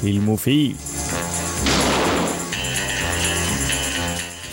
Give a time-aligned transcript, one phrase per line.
[0.00, 0.76] Filmofil.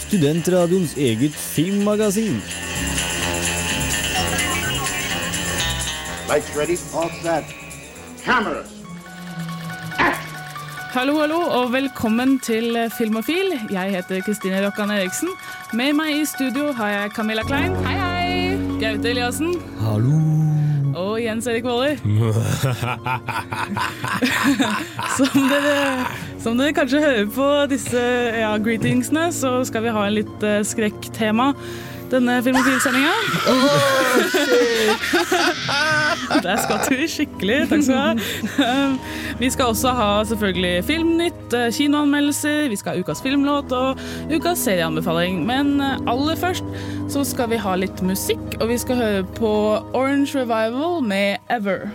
[0.07, 2.41] Studentradioens eget filmmagasin.
[6.29, 6.77] Lights ready?
[6.95, 7.43] All set.
[8.25, 8.67] Cameras.
[10.93, 13.59] Hallo, hallo, og velkommen til Filmofil.
[13.71, 15.29] Jeg heter Kristine Rokkan Eriksen.
[15.73, 17.75] Med meg i studio har jeg Camilla Klein.
[17.85, 18.79] Hei, hei!
[18.79, 19.55] Gaute Eliassen.
[19.81, 20.42] Hallo.
[21.33, 21.95] Jens Erik Våler.
[25.17, 25.27] som,
[26.43, 28.03] som dere kanskje hører på disse
[28.37, 31.47] ja, greetingsene, så skal vi ha en litt uh, skrekktema
[32.11, 33.13] denne filmofilsendinga.
[33.47, 33.63] Oh,
[36.43, 37.59] Der skvatt vi skikkelig.
[37.71, 38.11] Takk skal du ha.
[38.63, 38.99] Um,
[39.39, 43.99] vi skal også ha selvfølgelig Filmnytt, uh, kinoanmeldelser, vi skal ha ukas filmlåt og
[44.31, 45.45] ukas serieanbefaling.
[45.47, 46.65] Men uh, aller først
[47.11, 49.53] så skal vi ha litt musikk, og vi skal høre på
[49.93, 51.89] Orange Revival med Ever.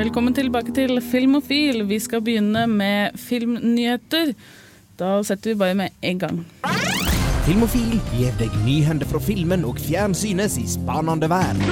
[0.00, 1.82] Velkommen tilbake til Filmofil.
[1.84, 4.32] Vi skal begynne med filmnyheter.
[5.00, 6.38] Da setter vi bare med en gang.
[7.46, 11.62] Filmofil gir deg nyhender fra filmen og fjernsynets i spanende verden.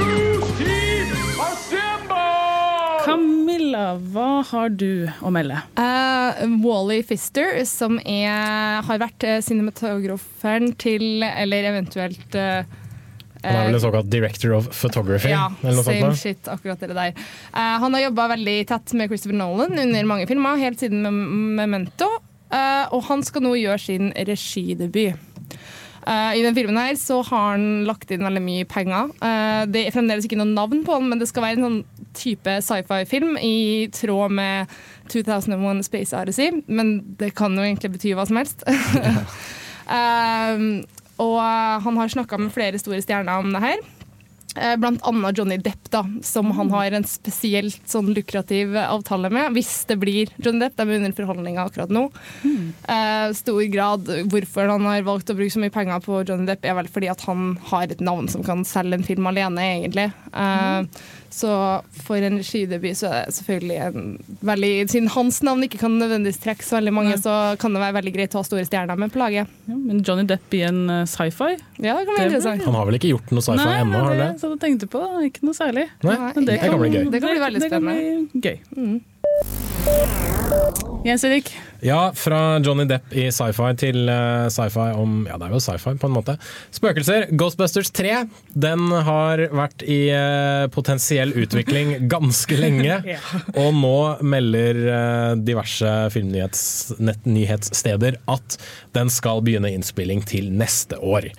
[3.05, 5.61] Camilla, hva har du å melde?
[5.77, 12.65] Uh, Wally Fister, som er, har vært uh, cinematograferen til, eller eventuelt uh,
[13.45, 15.35] Han er vel en såkalt director of photography?
[15.35, 16.23] Ja, eller noe same sånt?
[16.23, 17.13] shit, akkurat det der.
[17.53, 21.20] Uh, han har jobba veldig tett med Christopher Nolan under mange filmer, helt siden med
[21.61, 22.09] Memento.
[22.49, 25.19] Uh, og han skal nå gjøre sin regidebut.
[26.09, 29.11] Uh, I den filmen her så har han lagt inn veldig mye penger.
[29.21, 32.07] Uh, det er fremdeles ikke noe navn på han, men det skal være en sånn
[32.17, 34.73] type sci-fi-film i tråd med
[35.13, 36.63] 2001 Space Odyssey.
[36.67, 38.65] Men det kan jo egentlig bety hva som helst.
[39.85, 40.71] Um,
[41.29, 41.39] og
[41.85, 43.87] han har snakka med flere store stjerner om det her.
[44.57, 49.53] Eh, Blant annet Johnny Depp, da, som han har en spesielt sånn lukrativ avtale med.
[49.57, 52.07] Hvis det blir Johnny Depp, de er under forhandlinger akkurat nå.
[52.89, 56.64] Eh, stor grad Hvorfor han har valgt å bruke så mye penger på Johnny Depp,
[56.64, 60.08] er vel fordi at han har et navn som kan selge en film alene, egentlig.
[60.39, 61.07] Eh,
[61.39, 61.51] Så
[61.93, 64.07] for en skydebut så er det selvfølgelig en
[64.49, 67.21] veldig Siden hans navn ikke kan nødvendigvis trekke så veldig mange, Nei.
[67.21, 69.47] så kan det være veldig greit å ha store stjerner med på laget.
[69.69, 71.53] Ja, men Johnny Depp i en uh, sci-fi?
[71.85, 72.65] Ja, det kan være interessant.
[72.65, 73.93] Han har vel ikke gjort noe sci-fi Nei, ennå?
[73.93, 74.49] det har han det det?
[74.49, 75.05] jeg tenkte på.
[75.29, 75.87] Ikke noe særlig.
[76.09, 76.17] Nei?
[76.35, 77.05] men Det kan bli gøy.
[77.13, 78.29] Det kan bli veldig det kan spennende.
[78.33, 78.57] bli gøy.
[81.07, 85.52] Jens Erik, Ja, fra Johnny Depp i sci-fi til eh, sci-fi om Ja, det er
[85.55, 86.34] jo sci-fi på en måte.
[86.74, 87.28] Spøkelser.
[87.39, 88.24] Ghostbusters 3.
[88.58, 92.98] Den har vært i eh, potensiell utvikling ganske lenge.
[93.55, 98.58] Og nå melder eh, diverse filmnyhetssteder at
[98.98, 101.30] den skal begynne innspilling til neste år.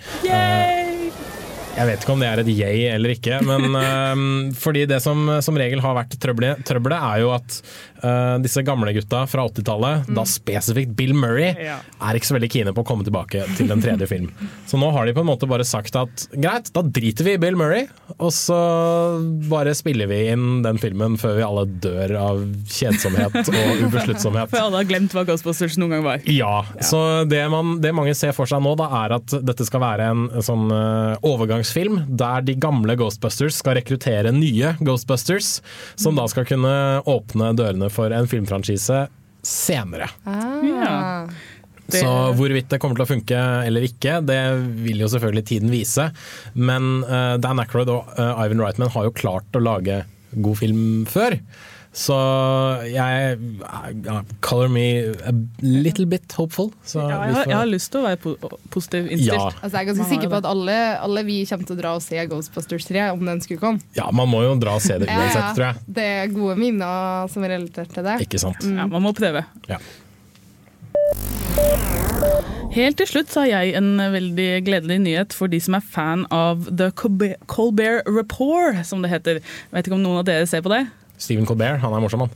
[1.70, 4.24] Jeg vet ikke om det er et yay eller ikke, men uh,
[4.64, 6.66] fordi det som som regel har vært trøbbelet,
[6.98, 7.54] er jo at
[8.02, 11.78] uh, disse gamle gutta fra 80-tallet, da spesifikt Bill Murray, Ja.
[12.04, 14.28] er ikke så veldig kine på å komme tilbake til den tredje film.
[14.68, 17.40] Så nå har de på en måte bare sagt at greit, da driter vi i
[17.40, 17.86] Bill Murray,
[18.18, 18.58] og så
[19.48, 24.50] bare spiller vi inn den filmen før vi alle dør av kjedsomhet og ubesluttsomhet.
[24.52, 26.26] for alle har glemt hva Ghostbusters noen gang var.
[26.28, 29.84] Ja, så det, man, det mange ser for seg nå, da, er at dette skal
[29.86, 31.16] være en sånn eh,
[31.60, 35.60] overgangsfilm der de gamle Ghostbusters skal rekruttere nye Ghostbusters,
[35.96, 39.08] som da skal kunne åpne dørene for en filmfranchise
[39.42, 40.08] senere.
[40.26, 41.26] Ja.
[41.90, 44.38] Det- Så hvorvidt det kommer til å funke eller ikke, det
[44.84, 46.12] vil jo selvfølgelig tiden vise.
[46.54, 50.04] Men eh, Dan Aykroyd og eh, Ivan Reitman har jo klart å lage
[50.40, 51.34] god film før.
[51.90, 52.14] Så
[52.86, 54.82] jeg uh, Color me
[55.26, 56.68] a little bit hopeful.
[56.86, 58.34] Så Ja, jeg, har, jeg har lyst til å være po
[58.70, 59.34] positiv innstilt.
[59.34, 61.94] ja, Altså, jeg er ganske sikker på at alle, alle vi kommer til å dra
[61.98, 63.82] og se Ghostbusters 3 om den skulle komme.
[63.98, 65.82] ja, man må jo dra og se det uansett, tror jeg.
[65.98, 68.20] Det er gode minner som er relatert til det.
[68.28, 68.62] Ikke sant.
[68.70, 69.42] Ja, man må prøve.
[69.66, 69.82] Ja.
[72.70, 76.22] Helt til slutt så har jeg en veldig gledelig nyhet for de som er fan
[76.30, 79.40] av The Colbert Report, som det heter.
[79.42, 80.84] Jeg vet ikke om noen av dere ser på det?
[81.20, 82.30] Stephen Colbert, han er morsom, han.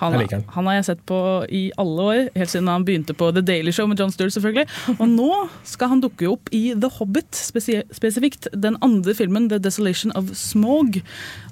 [0.00, 0.44] Han, Jeg liker han.
[0.54, 1.18] han har jeg sett på
[1.52, 4.64] i alle år, helt siden han begynte på The Daily Show med John Stewart, selvfølgelig.
[4.96, 5.28] Og nå
[5.68, 11.02] skal han dukke opp i The Hobbit, spesifikt den andre filmen, The Desolation of Smog.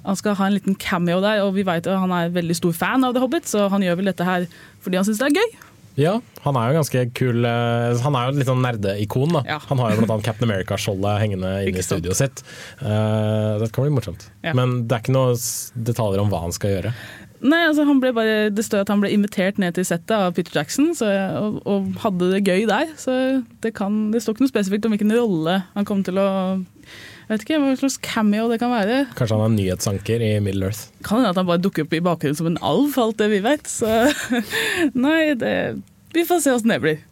[0.05, 2.73] Han skal ha en liten cameo der, og vi vet at han er veldig stor
[2.73, 4.49] fan av The Hobbit, så han gjør vel dette her
[4.81, 5.57] fordi han syns det er gøy.
[5.99, 6.15] Ja,
[6.45, 7.43] han er jo ganske kul.
[7.45, 9.33] eh, Han er jo litt sånn nerdeikon.
[9.35, 9.41] da.
[9.45, 9.57] Ja.
[9.69, 10.19] Han har jo bl.a.
[10.23, 12.43] Captain America-skjoldet hengende inne i studioet sitt.
[12.81, 14.29] Uh, det kan bli morsomt.
[14.45, 14.53] Ja.
[14.57, 15.35] Men det er ikke noen
[15.89, 16.93] detaljer om hva han skal gjøre.
[17.39, 20.33] Nei, altså han ble bare, Det står at han ble invitert ned til settet av
[20.35, 21.07] Peter Jackson så,
[21.39, 22.89] og, og hadde det gøy der.
[22.99, 23.13] Så
[23.63, 26.27] det, kan, det står ikke noe spesifikt om hvilken rolle han kom til å
[27.29, 29.03] Jeg vet ikke hva slags cameo det kan være.
[29.13, 30.87] Kanskje han er nyhetsanker i Middle Earth.
[31.05, 33.27] Kan hende at han bare dukker opp i bakgrunnen som en alv, for alt det
[33.29, 33.69] vi vet.
[33.69, 33.85] Så
[35.05, 35.51] nei, det
[36.17, 37.03] Vi får se åssen det blir.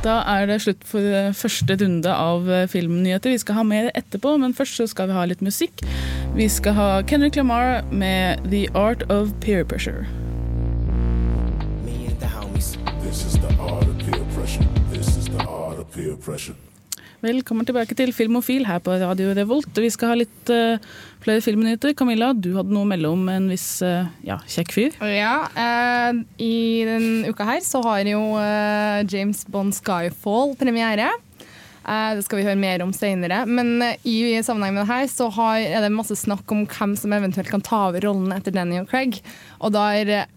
[0.00, 3.34] Da er det slutt for eh, første runde av eh, filmnyheter.
[3.34, 5.84] Vi skal ha mer etterpå, men først så skal vi ha litt musikk.
[6.32, 10.08] Vi skal ha Kendrick Lamar med 'The Art of Peer Pressure'.
[11.84, 12.78] Me and the homies.
[13.04, 14.64] This is the art of peer pressure.
[14.88, 16.56] This is the art of peer pressure.
[17.20, 19.76] Velkommen tilbake til Filmofil her på Radio Revolt.
[19.76, 20.80] Vi skal ha litt uh,
[21.20, 21.92] flere filmnyheter.
[21.92, 24.96] Camilla, du hadde noe å melde om en viss uh, ja, kjekk fyr.
[25.04, 26.56] Ja, uh, I
[26.88, 28.22] denne uka her så har jo
[29.12, 31.10] James Bond Skyfall premiere.
[31.84, 33.42] Det skal vi høre mer om senere.
[33.44, 35.28] Men i sammenheng med det her så
[35.60, 39.20] er det masse snakk om hvem som eventuelt kan ta over rollen etter Daniel Craig.
[39.60, 40.30] Og da er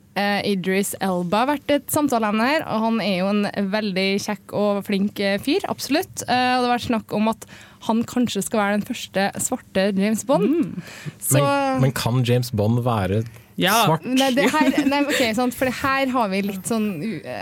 [0.46, 3.44] Idris Elba vært et samtaleemne her, og han er jo en
[3.74, 5.66] veldig kjekk og flink eh, fyr.
[5.72, 6.22] Absolutt.
[6.28, 7.48] Eh, og det har vært snakk om at
[7.84, 10.78] han kanskje skal være den første svarte James Bond.
[11.20, 13.24] Så Men, men kan James Bond være
[13.60, 13.74] Ja.
[13.86, 14.06] svart?
[14.08, 16.88] Nei, det her, nei, ok, sant, for det her har vi litt sånn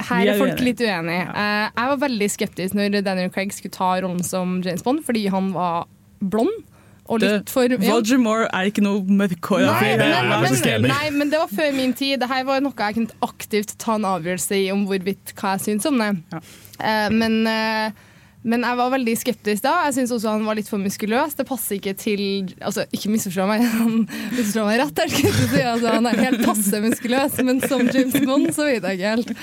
[0.10, 1.28] Her er folk litt uenige.
[1.30, 5.28] Eh, jeg var veldig skeptisk når Daniel Craig skulle ta rollen som James Bond, fordi
[5.32, 5.86] han var
[6.22, 6.64] blond.
[7.12, 7.80] Og litt for ja.
[7.92, 9.98] Roger Moore er ikke noe mørkhåra Nei, fyr.
[10.00, 12.20] det men, jeg men, nei, men det var før min tid.
[12.22, 15.68] Det her var noe jeg kunne aktivt ta en avgjørelse i om hvorvidt hva jeg
[15.68, 16.14] syns om det.
[16.32, 16.42] Ja.
[16.82, 18.14] Uh, men, uh,
[18.48, 19.74] men jeg var veldig skeptisk da.
[19.90, 21.36] Jeg syns også han var litt for muskuløs.
[21.38, 22.24] Det passer ikke til
[22.64, 24.08] altså Ikke misforstå meg, han
[24.38, 25.60] misforstår meg rett, å si.
[25.60, 29.36] altså, han er helt passe muskuløs, men som James Bond så vet jeg ikke helt.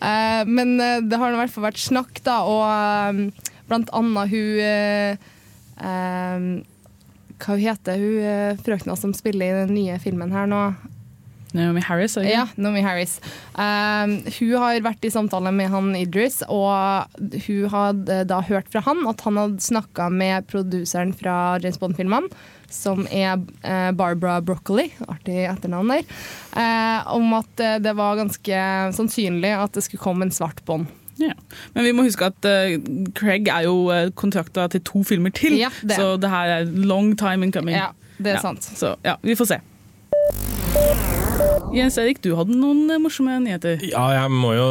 [0.00, 3.28] Uh, men det har i hvert fall vært snakk, da, og
[3.70, 5.30] blant annet hun eh,
[7.40, 10.64] Hva heter hun eh, frøkna som spiller i den nye filmen her nå?
[11.56, 12.14] Naomi Harris.
[12.16, 12.30] ikke?
[12.30, 13.16] Ja, Naomi Harris.
[13.56, 18.84] Um, hun har vært i samtale med han Idris, og hun hadde da hørt fra
[18.86, 22.30] han at han hadde snakka med produseren fra James Bond-filmene,
[22.70, 26.06] som er eh, Barbara Broccoli, artig etternavn der,
[26.54, 28.62] um, om at det var ganske
[28.94, 30.86] sannsynlig at det skulle komme en svart Bond.
[31.20, 31.34] Ja.
[31.74, 32.76] Men vi må huske at uh,
[33.18, 35.98] Craig er jo uh, kontrakta til to filmer til, Ja, det.
[36.00, 37.76] så det her er long time in coming.
[37.76, 38.64] Ja, det er Ja, sant.
[38.64, 39.60] Så ja, vi får se.
[41.70, 43.78] Jens Erik, du hadde noen eh, morsomme nyheter.
[43.86, 44.64] Ja, jeg må jo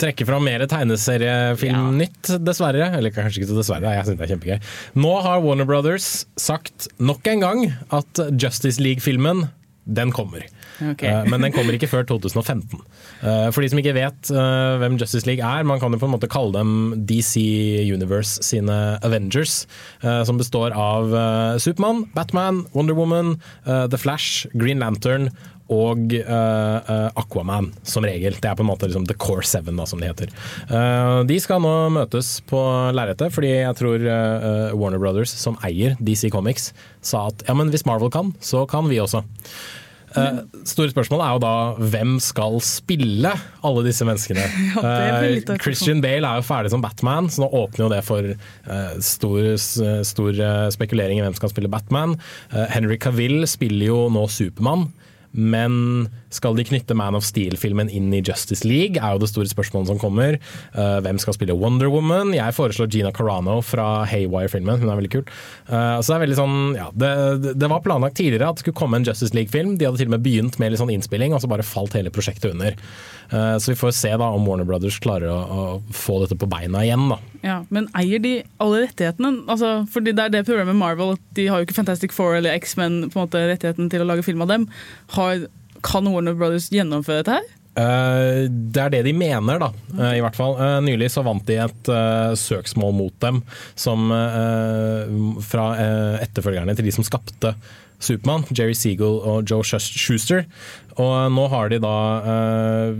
[0.00, 2.88] trekke fram mer tegneseriefilmnytt, dessverre.
[2.96, 4.70] Eller kanskje ikke så dessverre, jeg synes det er kjempegøy.
[5.04, 9.46] Nå har Warner Brothers sagt nok en gang at Justice League-filmen,
[9.84, 10.46] den kommer.
[10.82, 11.02] Ok.
[11.08, 12.80] Eh, Men den kommer ikke før 2015.
[13.22, 16.08] Eh, For de som ikke vet eh, hvem Justice League er, man kan jo på
[16.08, 17.40] en måte kalle dem DC
[17.92, 18.76] Universe sine
[19.06, 19.64] Avengers,
[20.02, 25.30] som består av eh, Supermann, Batman, Wonder Woman, The Flash, Green Lantern
[25.72, 26.12] og
[27.18, 28.36] Aquaman, som regel.
[28.38, 30.30] Det er på en måte liksom The Core Seven, da, som det heter.
[31.26, 32.60] De skal nå møtes på
[32.94, 34.04] lerretet, fordi jeg tror
[34.78, 36.70] Warner Brothers, som eier DC Comics,
[37.02, 39.24] sa at ja, men hvis Marvel kan, så kan vi også.
[40.14, 40.38] Eh,
[40.68, 41.54] store spørsmål er jo da
[41.92, 43.32] hvem skal spille
[43.66, 44.44] alle disse menneskene.
[45.32, 48.94] Et Christian Bale er jo ferdig som Batman, så nå åpner jo det for uh,
[49.02, 49.56] stor,
[50.06, 50.44] stor
[50.74, 52.16] spekulering i hvem som skal spille Batman.
[52.72, 54.88] Henry Cavill spiller jo nå Supermann.
[55.36, 59.48] Men skal de knytte Man of Steel-filmen inn i Justice League, er jo det store
[59.50, 60.36] spørsmålet som kommer.
[60.76, 62.34] Eh, hvem skal spille Wonder Woman?
[62.36, 64.78] Jeg foreslår Gina Carano fra Haywire-filmen.
[64.82, 65.24] Hun er veldig kul.
[65.66, 67.12] Eh, så det er veldig sånn, ja, det,
[67.58, 69.74] det- var planlagt tidligere at det skulle komme en Justice League-film.
[69.80, 72.12] De hadde til og med begynt med litt sånn innspilling, og så bare falt hele
[72.14, 72.76] prosjektet under.
[73.32, 76.46] Eh, så vi får se da om Warner Brothers klarer å, å få dette på
[76.52, 77.08] beina igjen.
[77.10, 77.18] da.
[77.42, 79.44] Ja, men eier de alle rettighetene?
[79.50, 82.36] Altså, fordi det er det problemet med Marvel, at de har jo ikke Fantastic Four
[82.38, 84.68] eller X-Men rettigheten til å lage film av dem.
[85.16, 85.46] Har,
[85.86, 87.54] kan Warner Brothers gjennomføre dette her?
[87.76, 89.68] Uh, det er det de mener, da.
[89.92, 90.54] Uh, I hvert fall.
[90.56, 91.90] Uh, nylig så vant de et
[92.40, 93.42] søksmål mot dem
[93.76, 94.08] som,
[95.44, 95.66] fra
[96.24, 97.52] etterfølgerne til de som skapte
[98.02, 100.44] Supermann, Jerry Seagull og Joe Schuster.
[100.96, 102.94] Og nå har de da eh,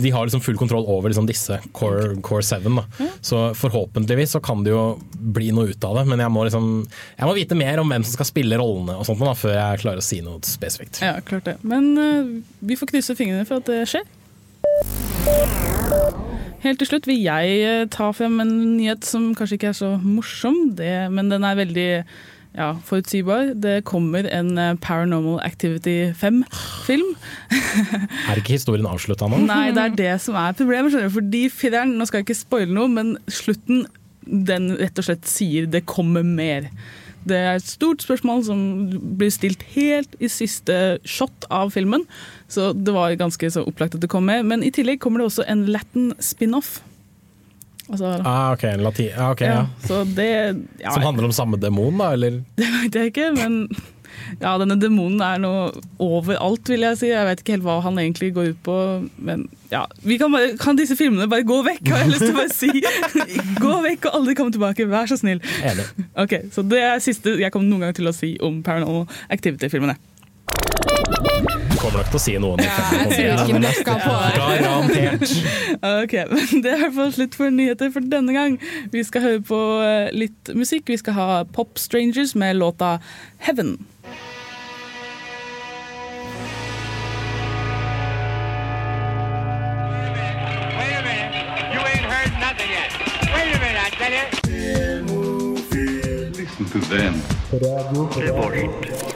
[0.00, 2.64] De har liksom full kontroll over liksom disse Core, core 7.
[2.64, 3.08] Da.
[3.20, 6.70] Så forhåpentligvis så kan det jo bli noe ut av det, men jeg må liksom
[6.86, 9.82] Jeg må vite mer om hvem som skal spille rollene og sånt da, før jeg
[9.84, 11.02] klarer å si noe spesifikt.
[11.04, 11.58] Ja, klart det.
[11.60, 12.32] Men eh,
[12.64, 14.08] vi får krysse fingrene for at det skjer.
[16.62, 19.96] Helt til slutt vil jeg eh, ta frem en nyhet som kanskje ikke er så
[20.00, 21.88] morsom, det, men den er veldig
[22.52, 23.54] ja, forutsigbar.
[23.56, 27.14] Det kommer en eh, Paranormal Activity 5-film.
[28.28, 29.40] Er ikke historien avslutta nå?
[29.48, 30.92] Nei, det er det som er problemet.
[30.92, 31.16] skjønner du.
[31.16, 33.86] Fordi fireren, nå skal jeg ikke spoile noe, men slutten
[34.22, 36.68] den rett og slett sier det kommer mer.
[37.24, 38.60] Det er et stort spørsmål som
[39.18, 42.04] blir stilt helt i siste shot av filmen.
[42.50, 44.44] Så det var ganske så opplagt at det kom med.
[44.48, 46.80] Men i tillegg kommer det også en Latin spin-off.
[47.90, 49.10] Altså, Ah, ok, latin.
[49.18, 49.64] Ah, okay, ja.
[49.64, 49.88] ja.
[49.88, 50.28] Så det
[50.80, 52.42] ja, Som handler om samme demon, da, eller?
[52.60, 53.66] Det vet jeg ikke, men
[54.40, 55.50] ja, denne demonen er nå
[56.02, 57.08] overalt, vil jeg si.
[57.10, 58.76] Jeg vet ikke helt hva han egentlig går ut på,
[59.24, 59.82] men ja.
[60.06, 62.54] Vi kan, bare, kan disse filmene bare gå vekk, har jeg lyst til å bare
[62.54, 62.70] si.
[63.64, 65.42] Gå vekk og aldri komme tilbake, vær så snill.
[65.64, 65.88] Enig.
[66.22, 69.98] Ok, Så det er siste jeg kommer noen gang til å si om Paranormal Activity-filmene.
[71.82, 72.68] Kommer nok til å si noe om det.
[72.70, 74.12] Jeg tror ikke noe på.
[74.38, 75.32] Garantert.
[75.82, 78.58] Ok, men Det er i hvert fall slutt for nyheter for denne gang.
[78.92, 80.86] Vi skal høre på eh, litt musikk.
[80.92, 83.00] Vi skal ha Pop Strangers med låta
[83.42, 83.82] 'Heaven'.
[90.78, 91.02] Wait a
[98.70, 99.11] minute.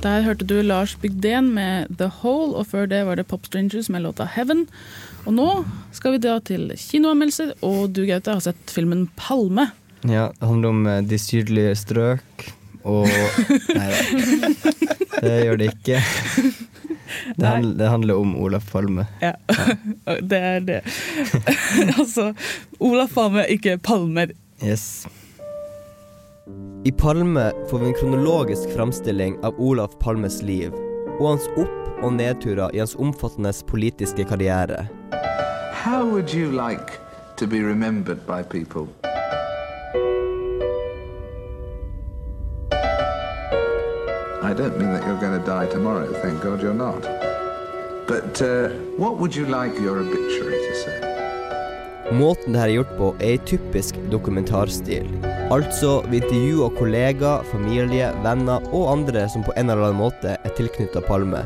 [0.00, 3.90] Der hørte du Lars Bygden med The Hole, og før det var det Pop Strangers
[3.92, 4.64] med låta 'Heaven'.
[5.26, 5.48] Og nå
[5.92, 9.68] skal vi dra til kinoanmeldelser, og du Gaute har sett filmen 'Palme'.
[10.08, 12.46] Ja, det handler om eh, de sydlige strøk
[12.84, 13.08] og
[13.76, 14.72] Nei da.
[15.20, 16.00] Det gjør det ikke.
[17.36, 19.04] Det, handler, det handler om Olaf Palme.
[19.20, 19.32] Ja,
[20.32, 20.80] det er det.
[22.00, 22.32] altså,
[22.80, 24.32] Olaf Palme, ikke Palmer.
[24.64, 25.04] Yes.
[26.84, 30.72] I Palme får vi en kronologisk framstilling av Olaf Palmes liv
[31.18, 34.86] og hans opp- og nedturer i hans omfattende politiske karriere.
[35.84, 36.96] How would you like
[37.36, 38.88] to be remembered by people?
[44.42, 47.02] I don't mean that you're going to die tomorrow, thank God you're not.
[48.08, 50.96] But uh, what would you like your obituary to say?
[52.12, 55.29] Måten det her er gjort på, er i typisk dokumentarstil.
[55.50, 60.52] Altså, vi intervjuer kollegaer, familie, venner og andre som på en eller annen måte er
[60.54, 61.40] tilknyttet Palme.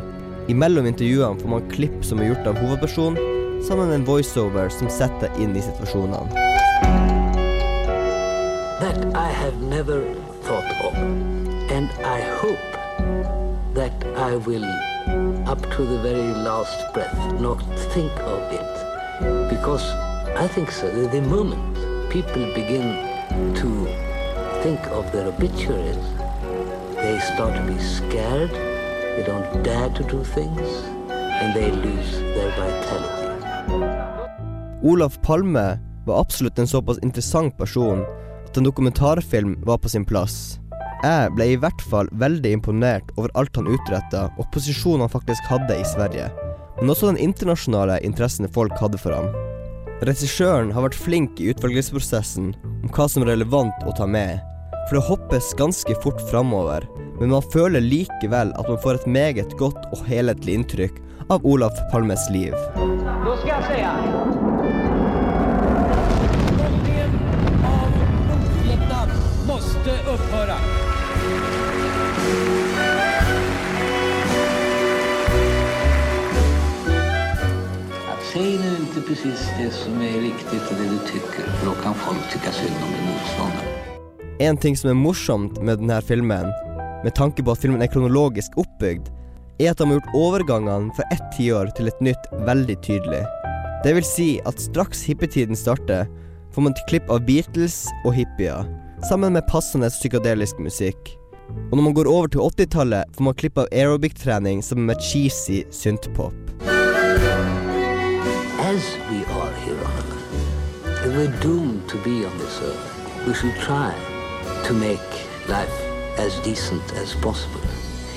[0.52, 3.16] Imellom intervjuene får man klipp som er gjort av hovedpersonen,
[3.64, 6.20] sammen med en voiceover som setter inn i situasjonene.
[8.82, 10.04] That I have never
[10.44, 10.92] thought of.
[11.72, 12.60] And I hope
[13.72, 14.68] that I will,
[15.48, 17.64] up to the very last breath, not
[17.96, 19.48] think of it.
[19.48, 19.88] Because
[20.36, 20.92] I think so.
[21.08, 23.13] The moment people begin
[23.54, 23.86] to
[24.62, 26.04] think of their obituaries,
[26.96, 28.50] they start to be scared,
[29.16, 30.68] they don't dare to do things,
[31.10, 33.24] and they lose their vitality.
[34.82, 38.04] Olaf Palme var absolutt en såpass interessant person
[38.46, 40.58] at en dokumentarfilm var på sin plass.
[41.02, 45.48] Jeg ble i hvert fall veldig imponert over alt han utretta, og posisjonen han faktisk
[45.50, 46.30] hadde i Sverige,
[46.80, 49.53] men også den internasjonale interessen folk hadde for ham.
[50.04, 54.42] Regissøren har vært flink i utvelgelsesprosessen om hva som er relevant å ta med,
[54.84, 56.84] for det hoppes ganske fort framover,
[57.22, 61.00] men man føler likevel at man får et meget godt og helhetlig inntrykk
[61.32, 62.52] av Olaf Palmes liv.
[62.76, 64.43] Nå skal jeg se måste
[79.06, 82.76] precis det som er riktig til det du tykker, for da kan folk tykke synd
[82.86, 83.72] om din motstander.
[84.42, 86.50] En ting som er morsomt med denne filmen,
[87.04, 89.10] med tanke på at filmen er kronologisk oppbygd,
[89.60, 93.22] er at de har gjort overgangene fra ett tiår til et nytt veldig tydelig.
[93.84, 96.08] Det vil si at straks hippietiden starter,
[96.54, 98.64] får man et klipp av Beatles og hippier,
[99.04, 101.12] sammen med passende psykadelisk musikk.
[101.68, 105.62] Og når man går over til 80-tallet, får man klipp av aerobic-trening sammen med cheesy
[105.74, 106.63] synthpop.
[108.74, 113.94] As we are earth, and we're doomed to be on this earth, we should try
[114.66, 115.10] to make
[115.48, 115.76] life
[116.18, 117.60] as decent as possible.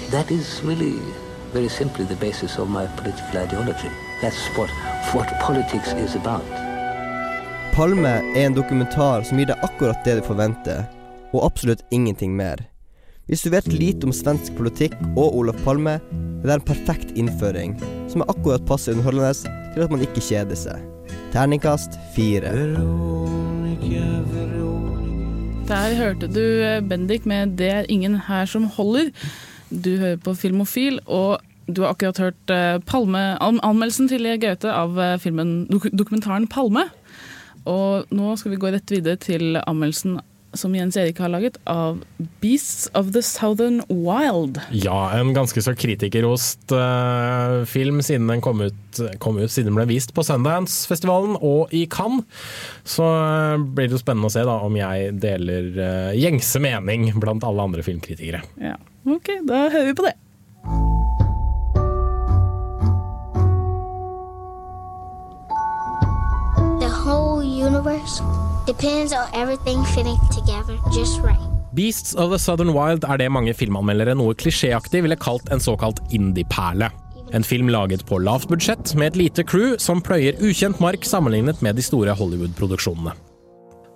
[0.09, 0.97] That is really,
[1.53, 3.91] very simply, the basis of my political ideology.
[4.23, 4.71] That's what,
[5.13, 6.49] what politics is about.
[7.75, 10.87] Palme er en dokumentar som gir deg akkurat det du forventer,
[11.35, 12.65] og absolutt ingenting mer.
[13.29, 15.99] Hvis du vet lite om svensk politikk og Olof Palme,
[16.41, 17.77] er det en perfekt innføring,
[18.17, 19.33] som er akkurat passe underholdende
[19.75, 20.81] til at man ikke kjeder seg.
[21.33, 22.49] Terningkast fire.
[25.67, 29.11] Der hørte du eh, Bendik med 'Det er ingen her som holder'.
[29.69, 34.97] Du hører på Filmofil, og du har akkurat hørt eh, Palme, anmeldelsen til Gaute av
[34.99, 36.89] eh, filmen, dokumentaren 'Palme'.
[37.65, 40.19] Og nå skal vi gå rett videre til anmeldelsen
[40.57, 42.01] som Jens Erik har laget, av
[42.41, 44.59] 'Beasts of the Southern Wild'.
[44.71, 49.71] Ja, en ganske så kritikerost uh, eh, film siden den kom ut, kom ut, siden
[49.71, 52.25] den ble vist på Sundance-festivalen og i Cannes.
[52.83, 57.11] Så uh, blir det jo spennende å se da, om jeg deler uh, gjengse mening
[57.21, 58.43] blant alle andre filmkritikere.
[58.61, 60.13] Ja, Ok, da hører vi på det.
[66.79, 68.21] The whole universe
[68.67, 71.39] depends on everything fitting together just right.
[71.73, 76.01] Beasts of the Southern Wild er det mange filmanmeldere noe klisjéaktig ville kalt en såkalt
[76.11, 76.89] indie-perle.
[77.35, 81.61] En film laget på lavt budsjett med et lite crew som pløyer ukjent mark sammenlignet
[81.61, 83.15] med de store Hollywood-produksjonene.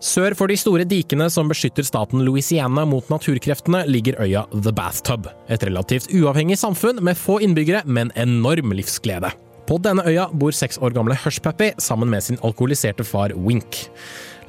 [0.02, 5.30] Sør for de store dikene som beskytter staten Louisiana mot naturkreftene, ligger øya The Bathtub.
[5.48, 9.30] Et relativt uavhengig samfunn med få innbyggere, men enorm livsglede.
[9.70, 13.86] På denne øya bor seks år gamle Hushpappy sammen med sin alkoholiserte far Wink.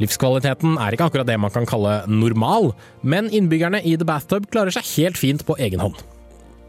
[0.01, 2.73] Livskvaliteten er ikke akkurat det man kan kalle normal,
[3.03, 6.01] men innbyggerne i The Bathtub klarer seg helt fint på egen hånd.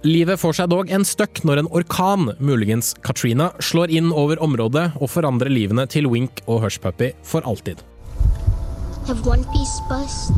[0.04, 4.90] Livet får seg dog en støkk når en orkan, muligens Katrina, slår inn over området
[5.00, 7.80] og forandrer livene til Wink og Hushpuppy for alltid.
[9.08, 10.32] If one piece busts,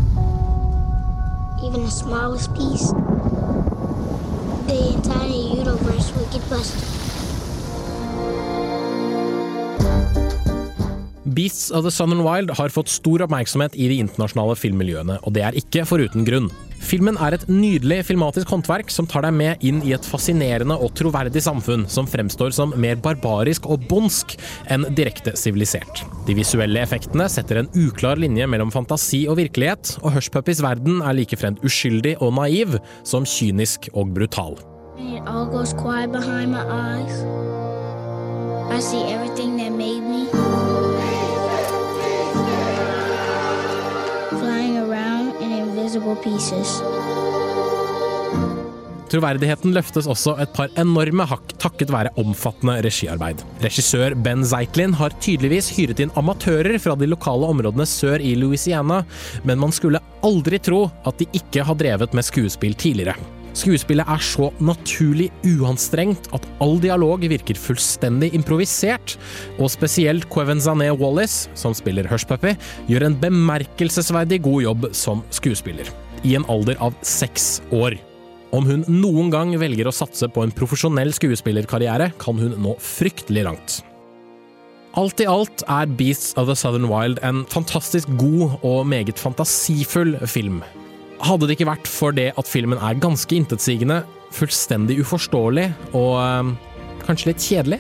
[1.66, 2.94] even the smallest piece,
[4.70, 7.06] the entire universe will get busted.
[11.34, 15.42] Beasts of the Southern Wild har fått stor oppmerksomhet i de internasjonale filmmiljøene, og det
[15.42, 16.52] er ikke foruten grunn.
[16.86, 20.94] Filmen er et nydelig filmatisk håndverk som tar deg med inn i et fascinerende og
[21.00, 24.36] troverdig samfunn som fremstår som mer barbarisk og bondsk
[24.70, 26.04] enn direkte sivilisert.
[26.28, 31.18] De visuelle effektene setter en uklar linje mellom fantasi og virkelighet, og Hushpuppies verden er
[31.18, 34.60] likefremt uskyldig og naiv som kynisk og brutal.
[35.02, 37.26] It all goes quiet behind my eyes.
[38.70, 40.75] I see everything that made me.
[45.86, 46.82] Invisible pieces.
[49.06, 53.44] Troverdigheten løftes også et par enorme hakk takket være omfattende regiarbeid.
[53.64, 59.04] Regissør Ben Zeitlin har tydeligvis hyret inn amatører fra de lokale områdene sør i Louisiana,
[59.46, 63.16] men man skulle aldri tro at de ikke har drevet med skuespill tidligere.
[63.56, 69.16] Skuespillet er så naturlig uanstrengt at all dialog virker fullstendig improvisert,
[69.56, 72.56] og spesielt Quevenzané Wallis, som spiller Hushpuppy,
[72.92, 75.88] gjør en bemerkelsesverdig god jobb som skuespiller.
[76.28, 77.96] I en alder av seks år.
[78.56, 83.48] Om hun noen gang velger å satse på en profesjonell skuespillerkarriere, kan hun nå fryktelig
[83.48, 83.82] langt.
[85.00, 90.16] Alt i alt er Beasts of the Southern Wild en fantastisk god og meget fantasifull
[90.28, 90.62] film.
[91.24, 94.02] Hadde det ikke vært for det at filmen er ganske intetsigende,
[94.36, 96.50] fullstendig uforståelig og øh,
[97.06, 97.80] kanskje litt kjedelig?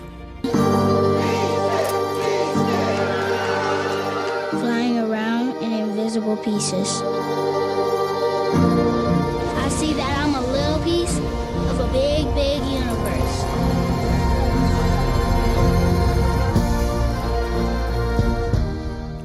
[4.56, 7.02] Flying around in invisible pieces.
[9.60, 11.19] I see that I'm a little piece
[11.69, 13.43] of a big, big universe.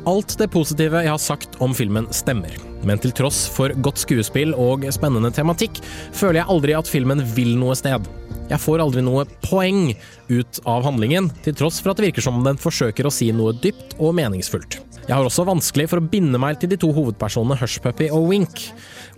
[0.06, 4.54] Alt det positive jeg har sagt om filmen stemmer, men til tross for godt skuespill
[4.56, 5.82] og spennende tematikk,
[6.16, 8.08] føler jeg aldri at filmen vil noe sted.
[8.50, 9.92] Jeg får aldri noe poeng
[10.30, 13.30] ut av handlingen, til tross for at det virker som om den forsøker å si
[13.34, 14.80] noe dypt og meningsfullt.
[15.10, 18.60] Jeg har også vanskelig for å binde meg til de to hovedpersonene Hushpuppy og Wink.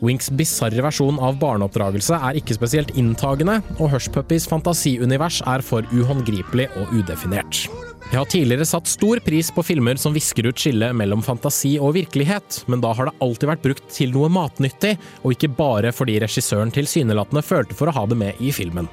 [0.01, 6.71] Winks bisarre versjon av barneoppdragelse er ikke spesielt inntagende, og Hushpuppys fantasiunivers er for uhåndgripelig
[6.81, 7.67] og udefinert.
[8.09, 11.93] Jeg har tidligere satt stor pris på filmer som visker ut skillet mellom fantasi og
[12.01, 16.17] virkelighet, men da har det alltid vært brukt til noe matnyttig, og ikke bare fordi
[16.25, 18.89] regissøren tilsynelatende følte for å ha det med i filmen.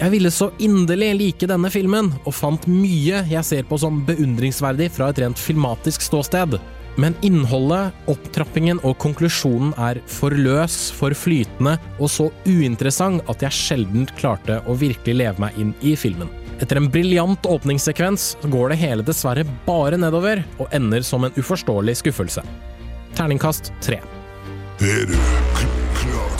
[0.00, 4.88] Jeg ville så inderlig like denne filmen, og fant mye jeg ser på som beundringsverdig
[4.94, 6.56] fra et rent filmatisk ståsted.
[7.00, 13.52] Men innholdet, opptrappingen og konklusjonen er for løs, for flytende og så uinteressant at jeg
[13.56, 16.32] sjelden klarte å virkelig leve meg inn i filmen.
[16.60, 21.98] Etter en briljant åpningssekvens går det hele dessverre bare nedover, og ender som en uforståelig
[22.00, 22.44] skuffelse.
[23.16, 24.00] Terningkast tre.
[24.80, 26.30] Er kl- klar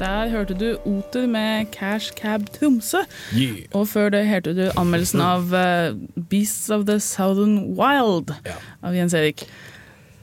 [0.00, 3.02] Der hørte du Oter med Cash Cab Tromsø.
[3.36, 3.58] Yeah.
[3.72, 5.92] Og før det hørte du anmeldelsen av uh,
[6.30, 8.32] Beasts of the Southern Wild
[8.80, 9.44] av Jens Erik.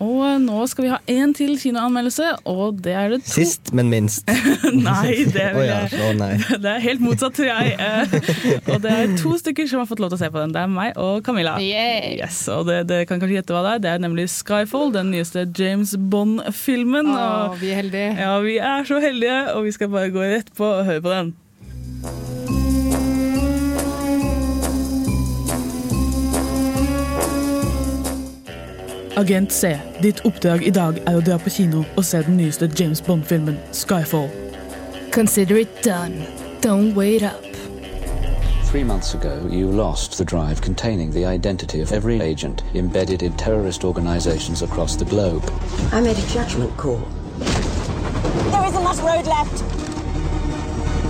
[0.04, 3.90] Og nå skal vi ha én til kinoanmeldelse, og det er det to Sist, men
[3.90, 4.28] minst.
[4.88, 6.36] Nei, det er, oh, ja, jeg nei.
[6.64, 7.74] Det er helt motsatt, tror jeg.
[7.82, 10.54] Eh, Og det er to stykker som har fått lov til å se på den.
[10.54, 11.56] Det er meg og Camilla.
[11.64, 13.84] Yes, og det, det kan kanskje gjette hva det er.
[13.88, 17.10] Det er nemlig Skyfall, den nyeste James Bond-filmen.
[17.18, 18.14] Å, vi er heldige.
[18.22, 21.14] Ja, vi er så heldige, og vi skal bare gå rett på og høre på
[21.16, 21.34] den.
[29.18, 32.68] Agent C, ditt oppdrag i dag er å dra på kino og se den nyeste
[32.78, 34.28] James Bond-filmen, Skyfall.
[35.10, 36.22] Consider it done.
[36.62, 37.42] Don't wait up.
[38.70, 43.34] Three months ago, you lost the drive containing the identity of every agent embedded in
[43.38, 45.42] terrorist organizations across the globe.
[45.92, 47.02] I made a judgment call.
[48.52, 49.66] There isn't much road left.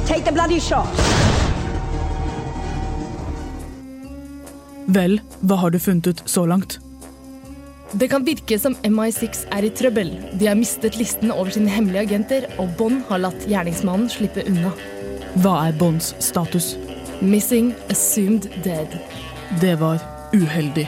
[0.08, 0.88] Take the bloody shot.
[4.88, 6.80] Vel, hva har du funnet ut så langt?
[7.94, 10.10] Det kan virke som MI6 er i trøbbel.
[10.40, 14.74] De har mistet listen over sine hemmelige agenter, og Bond har latt gjerningsmannen slippe unna.
[15.40, 16.74] Hva er Bonds status?
[17.22, 18.98] Missing, assumed dead.
[19.62, 20.04] Det var
[20.36, 20.88] uheldig.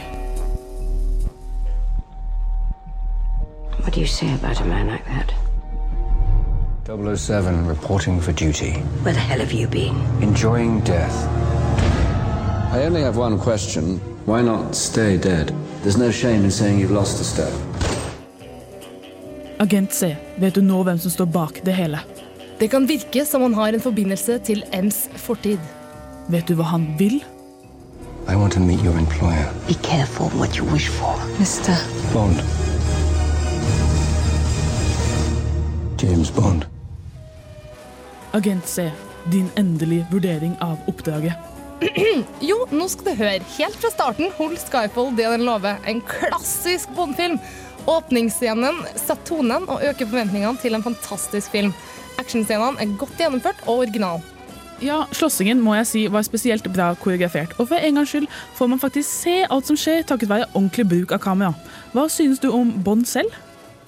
[3.80, 5.34] What do you say about a man like that?
[6.86, 8.74] 007 reporting for duty.
[9.04, 9.96] Where the hell have you been?
[10.22, 11.16] Enjoying death.
[12.72, 14.00] I only have one question.
[14.26, 15.52] Why not stay dead?
[15.82, 17.54] There's no shame in saying you've lost a step.
[19.60, 22.00] Agent C, vet du nå hvem som står bak det hele?
[22.60, 25.58] Det kan virke som han har en forbindelse til M's fortid.
[26.30, 27.24] Vet du hva han vil?
[28.30, 29.50] I want to meet your employer.
[29.68, 31.18] Be careful what you wish for.
[31.42, 31.74] Mr.
[32.14, 32.38] Bond.
[35.98, 36.66] James Bond.
[38.34, 38.92] Agent C,
[39.32, 41.34] din endelige vurdering av oppdraget.
[42.50, 43.46] jo, nå skal du høre.
[43.56, 45.80] Helt fra starten holdt Skyfall det den lover.
[45.88, 47.40] En klassisk Bond-film.
[47.90, 51.72] Åpningsscenen setter tonen og øker forventningene til en fantastisk film.
[52.20, 54.20] Actionscenene er godt gjennomført og original.
[54.84, 58.70] Ja, Slåssingen må jeg si var spesielt bra koreografert, og for en gangs skyld får
[58.72, 61.52] man faktisk se alt som skjer takket være ordentlig bruk av kamera.
[61.92, 63.34] Hva synes du om Bond selv?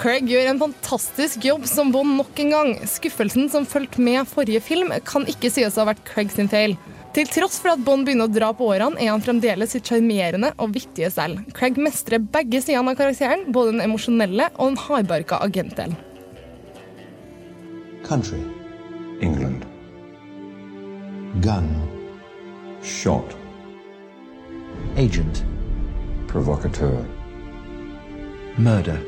[0.01, 2.73] Craig gjør en fantastisk jobb som Bond nok en gang.
[2.89, 6.75] Skuffelsen som fulgte med forrige film, kan ikke sies å ha vært Craig sin feil.
[7.11, 10.53] Til tross for at Bond begynner å dra på årene, er han fremdeles sitt sjarmerende
[10.63, 11.41] og vittige selv.
[11.57, 15.97] Craig mestrer begge sidene av karakteren, både den emosjonelle og den hardbarka agentdelen.
[18.07, 18.39] Country.
[19.21, 19.65] England.
[21.43, 21.67] Gun.
[22.81, 23.35] Shot.
[24.95, 25.43] Agent.
[26.27, 27.03] Provocateur.
[28.57, 28.99] Murder.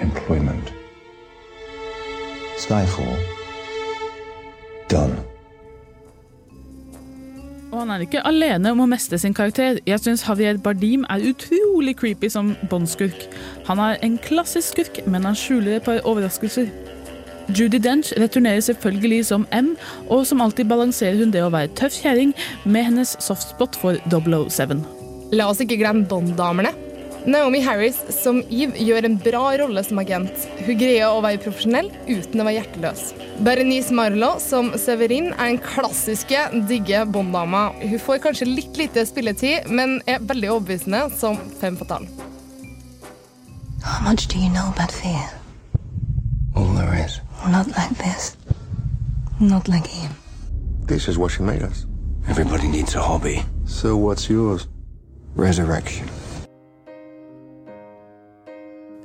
[0.00, 0.72] Employment.
[2.56, 3.18] Skyfall.
[4.88, 5.29] Done.
[7.70, 9.78] Og han er ikke alene om å mestre sin karakter.
[9.86, 13.28] Jeg syns Javier Bardim er utrolig creepy som Bond-skurk.
[13.68, 16.70] Han er en klassisk skurk, men han skjuler et par overraskelser.
[17.54, 19.76] Judy Dench returnerer selvfølgelig som M,
[20.08, 24.78] og som alltid balanserer hun det å være tøff kjerring med hennes softspot for 007.
[25.34, 26.74] La oss ikke glemme Bond-damene.
[27.26, 30.46] Naomi Harris som Eve gjør en bra rolle som agent.
[30.64, 33.02] Hun greier å være profesjonell uten å være hjerteløs.
[33.44, 37.70] Berenice Marlowe som Severin er den klassiske, digge Bond-dama.
[37.82, 42.08] Hun får kanskje litt lite spilletid, men er veldig overbevisende som fem fatal.
[43.84, 45.28] How much do you know about fear?
[46.56, 47.20] All there is.
[47.48, 48.36] Not like this.
[49.40, 50.12] Not like him.
[50.86, 51.86] This is what she made us.
[52.28, 53.42] Everybody needs a hobby.
[53.66, 54.68] So what's yours?
[55.34, 56.08] Resurrection.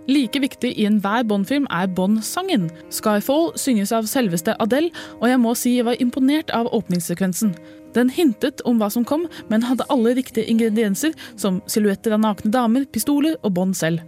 [0.06, 2.68] Like viktig i enhver Bond-film er Bond-sangen.
[2.94, 7.56] Skyfall synges av selveste Adele, og jeg må si jeg var imponert av åpningssekvensen.
[7.96, 12.52] Den hintet om hva som kom, men hadde alle riktige ingredienser, som silhuetter av nakne
[12.54, 14.04] damer, pistoler og Bond selv.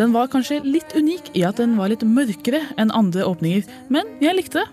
[0.00, 4.08] Den var kanskje litt unik i at den var litt mørkere enn andre åpninger, men
[4.24, 4.68] jeg likte det.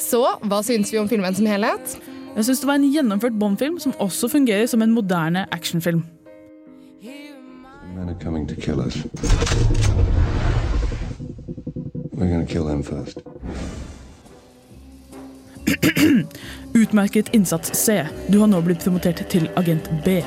[0.00, 1.98] Så hva syns vi om filmen som helhet?
[2.34, 6.02] Jeg syns det var en gjennomført Bond-film som også fungerer som en moderne actionfilm.
[8.22, 8.96] Coming to kill us.
[12.12, 13.18] We're gonna kill them first.
[16.74, 18.04] Utmerket innsats C.
[18.28, 20.20] Du har nå blitt promotert til agent B.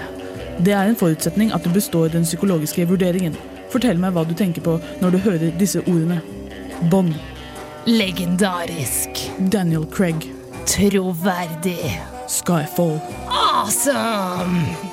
[0.60, 3.38] Det er en forutsetning at du består den psykologiske vurderingen.
[3.74, 6.22] Fortell meg hva du tenker på når du hører disse ordene.
[6.92, 7.14] Bond.
[7.86, 9.24] Legendarisk.
[9.52, 10.30] Daniel Craig.
[10.66, 12.02] Troverdig.
[12.28, 13.00] Skyfall.
[13.30, 14.93] Awesome!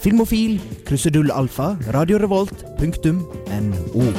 [0.00, 2.46] Filmofil, krusedullalfa, alfa,
[2.78, 3.16] punktum
[3.50, 4.12] no.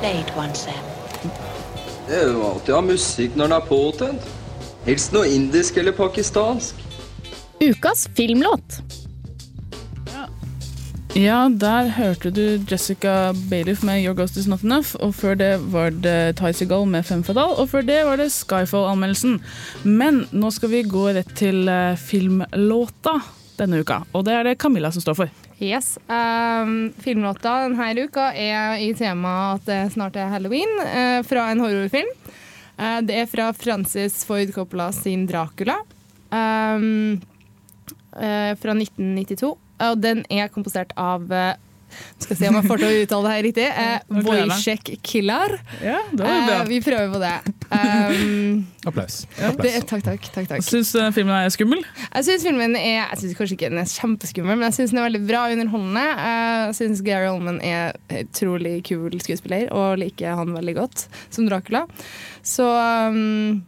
[0.00, 0.74] Played one, Sam.
[2.08, 4.28] Det er jo alltid å ha musikk når den er påtent.
[4.88, 6.82] Helst noe indisk eller pakistansk.
[7.62, 8.82] Ukas filmlåt.
[11.16, 15.72] Ja, der hørte du Jessica Bailiff med 'Your Ghost Is Not Enough', og før det
[15.72, 19.40] var det Ty med 'Fem Fatal', og før det var det Skyfall-anmeldelsen.
[19.84, 23.22] Men nå skal vi gå rett til eh, filmlåta
[23.56, 25.28] denne uka, og det er det Camilla som står for.
[25.58, 25.98] Yes.
[26.06, 31.60] Um, filmlåta denne uka er i temaet at det snart er halloween, uh, fra en
[31.60, 32.12] horrorfilm.
[32.78, 35.80] Uh, det er fra Francis Ford Coppola sin 'Dracula'.
[36.30, 37.22] Um,
[38.12, 39.56] uh, fra 1992.
[39.84, 41.54] Og den er komposert av eh,
[42.18, 43.66] skal se om jeg får til å uttale det her riktig.
[43.66, 44.22] Eh.
[44.26, 45.54] Wojciech Killar.
[45.84, 46.56] Ja, det var bra.
[46.56, 47.34] Eh, vi prøver på det.
[47.66, 49.18] Um, Applaus.
[49.60, 50.26] det takk, takk.
[50.34, 50.64] takk, takk.
[50.66, 51.82] Syns uh, filmen er skummel?
[52.08, 55.02] Jeg syns filmen er Jeg synes kanskje ikke den er kjempeskummel, men jeg syns den
[55.02, 56.04] er veldig bra og underholdende.
[56.26, 61.48] Eh, Jeg syns Gary Oldman er utrolig kul skuespiller, og liker han veldig godt som
[61.48, 61.86] Dracula.
[62.46, 63.64] Så um,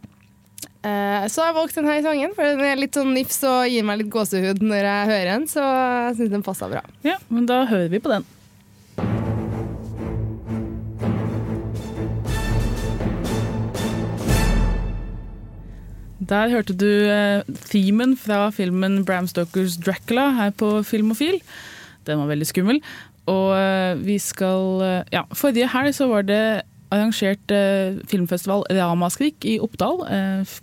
[0.79, 3.99] så har jeg valgt denne sangen, for den er litt sånn nifs og gir meg
[3.99, 6.83] litt gåsehud når jeg hører den, så jeg syns den passer bra.
[7.03, 8.27] Ja, men da hører vi på den.
[16.29, 21.39] Der hørte du eh, themen fra filmen Bram Stokers 'Dracula' her på Filmofil.
[22.05, 22.81] Den var veldig skummel.
[23.25, 26.61] Og eh, vi skal eh, Ja, forrige helg så var det
[26.93, 30.01] arrangert eh, filmfestival Ramaskrik i Oppdal.
[30.09, 30.55] Eh,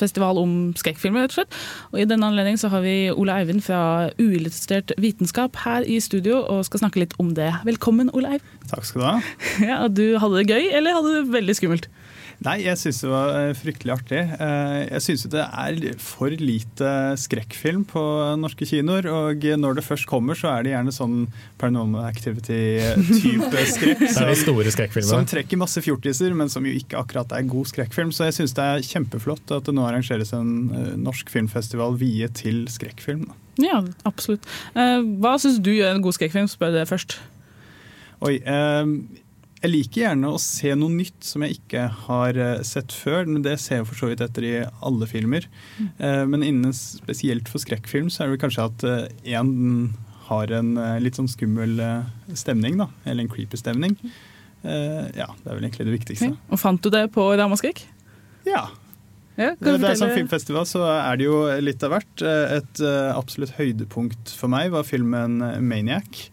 [0.00, 1.58] festival om skrekkfilmer, rett og slett.
[1.92, 6.42] Og i denne anledning så har vi Ole Eivind fra Uillustrert vitenskap her i studio
[6.42, 7.52] og skal snakke litt om det.
[7.68, 8.68] Velkommen, Ole Eivind.
[8.70, 9.16] Takk skal du ha.
[9.70, 11.90] Ja, du hadde det gøy, eller hadde du det veldig skummelt?
[12.40, 14.20] Nei, jeg syns det var eh, fryktelig artig.
[14.40, 18.00] Eh, Jeg syns det er for lite skrekkfilm på
[18.40, 19.04] norske kinoer.
[19.12, 21.18] Og når det først kommer, så er det gjerne sånn
[21.60, 24.00] Paranormal Activity-type skrekk.
[24.06, 25.12] Det er de store skrekkfilmene.
[25.12, 28.14] Som trekker masse fjortiser, men som jo ikke akkurat er god skrekkfilm.
[28.16, 32.40] Så jeg syns det er kjempeflott at det nå arrangeres en eh, norsk filmfestival viet
[32.40, 33.28] til skrekkfilm.
[33.60, 34.48] Ja, absolutt.
[34.72, 36.48] Eh, Hva syns du gjør en god skrekkfilm?
[36.48, 37.18] Spør det først.
[38.24, 38.96] Oi, eh,
[39.60, 43.42] jeg liker gjerne å se noe nytt som jeg ikke har eh, sett før, men
[43.44, 44.54] det ser jeg for så vidt etter i
[44.86, 45.46] alle filmer.
[45.98, 48.86] Eh, men innen spesielt for skrekkfilm så er det kanskje at
[49.28, 49.52] én
[50.30, 52.88] har en eh, litt sånn skummel eh, stemning, da.
[53.04, 53.96] Eller en creepy stemning.
[54.62, 56.30] Eh, ja, det er vel egentlig det viktigste.
[56.52, 57.82] Og fant du det på Ramaskrik?
[58.48, 58.68] Ja.
[59.40, 62.22] Ja, Det, det er som filmfestival så er det jo litt av hvert.
[62.24, 66.26] Eh, Et eh, absolutt høydepunkt for meg var filmen eh, Maniac.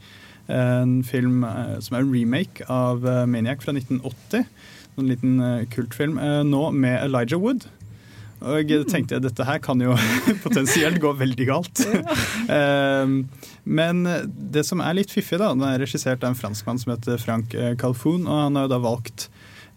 [0.47, 4.45] En film eh, som er en remake av eh, Maniac fra 1980.
[4.97, 6.15] En liten eh, kultfilm.
[6.47, 7.65] Nå med Elijah Wood.
[8.37, 9.95] Og jeg tenkte at dette her kan jo
[10.45, 11.81] potensielt gå veldig galt.
[12.47, 13.13] Eh,
[13.67, 14.03] Men
[14.55, 17.55] det som er litt fiffig, da, den er regissert av en franskmann som heter Frank
[17.81, 19.27] Calfoun, og han har jo da valgt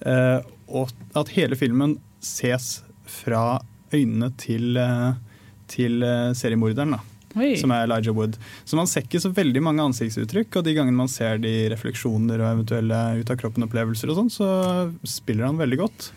[0.01, 2.79] at hele filmen ses
[3.11, 3.59] fra
[3.93, 4.79] øynene til,
[5.69, 6.05] til
[6.39, 6.95] seriemorderen.
[6.97, 7.10] da.
[7.39, 7.53] Oi.
[7.61, 8.37] Som er Elijah Wood.
[8.67, 12.43] Så man ser ikke så veldig mange ansiktsuttrykk, og de gangene man ser de refleksjoner
[12.43, 14.51] og eventuelle ut av kroppen-opplevelser og sånn, så
[15.07, 16.11] spiller han veldig godt.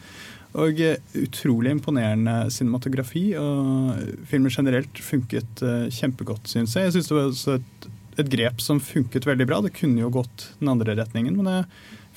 [0.63, 3.93] Og eh, utrolig imponerende cinematografi, og
[4.29, 6.89] filmer generelt funket eh, kjempegodt, syns jeg.
[6.89, 7.89] Jeg syns det var et,
[8.21, 9.61] et grep som funket veldig bra.
[9.65, 11.59] Det kunne jo gått den andre retningen, men det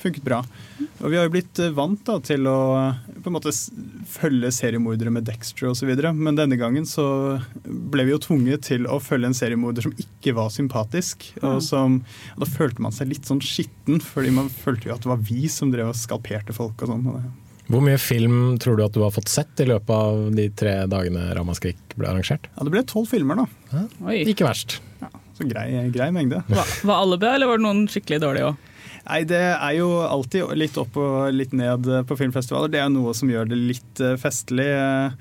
[0.01, 0.41] funket bra.
[1.01, 3.53] Og vi har jo blitt eh, vant da, til å eh, på en måte
[4.09, 7.07] følge seriemordere med Dexter osv., men denne gangen så
[7.65, 11.29] ble vi jo tvunget til å følge en seriemorder som ikke var sympatisk.
[11.41, 11.99] Og, som,
[12.35, 15.21] og da følte man seg litt sånn skitten, fordi man følte jo at det var
[15.27, 17.11] vi som drev og skalperte folk og sånn.
[17.67, 20.77] Hvor mye film tror du at du har fått sett i løpet av de tre
[20.87, 22.47] dagene Ramaskrik ble arrangert?
[22.53, 23.83] Ja, det ble tolv filmer, da.
[24.23, 24.79] Ikke verst.
[25.37, 26.39] Så grei, grei mengde.
[26.47, 28.71] Var, var alle bra, eller var det noen skikkelig dårlige òg?
[29.07, 32.71] Nei, Det er jo alltid litt opp og litt ned på filmfestivaler.
[32.73, 34.67] Det er noe som gjør det litt eh, festlig.
[34.67, 35.11] eh,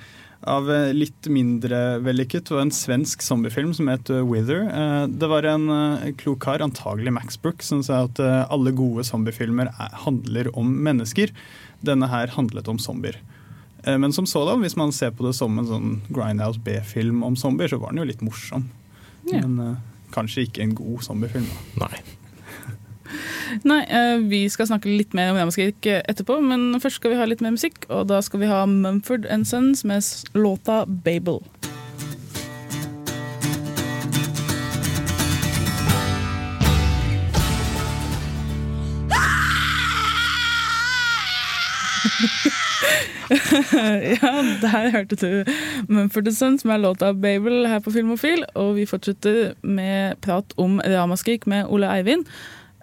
[0.46, 4.64] Av eh, litt mindre vellykket var en svensk zombiefilm som het eh, Wither.
[4.68, 8.74] Eh, Det var en eh, klok kar, antagelig Max Brook, som sa at eh, alle
[8.76, 11.30] gode zombiefilmer er- handler om mennesker.
[11.82, 13.18] Denne her handlet om zombier.
[13.84, 17.34] Eh, Men som sådan, hvis man ser på det som en sånn Grindhouse B-film om
[17.36, 18.68] zombier, så var den jo litt morsom.
[19.30, 19.40] Ja.
[19.46, 19.76] Men eh,
[20.14, 21.46] kanskje ikke en god zombiefilm.
[21.78, 21.86] da.
[21.88, 22.02] Nei.
[23.64, 27.28] Nei, eh, vi skal snakke litt mer om Ramaskrik etterpå, men først skal vi ha
[27.28, 27.84] litt mer musikk.
[27.88, 30.02] Og da skal vi ha Mumford Sons med
[30.34, 31.42] låta 'Babel'.
[44.22, 45.44] ja, der hørte du
[45.88, 48.44] Mumford Sons med låta 'Babel' her på Filmofil.
[48.54, 52.26] Og vi fortsetter med prat om Ramaskrik med Ole Eivind.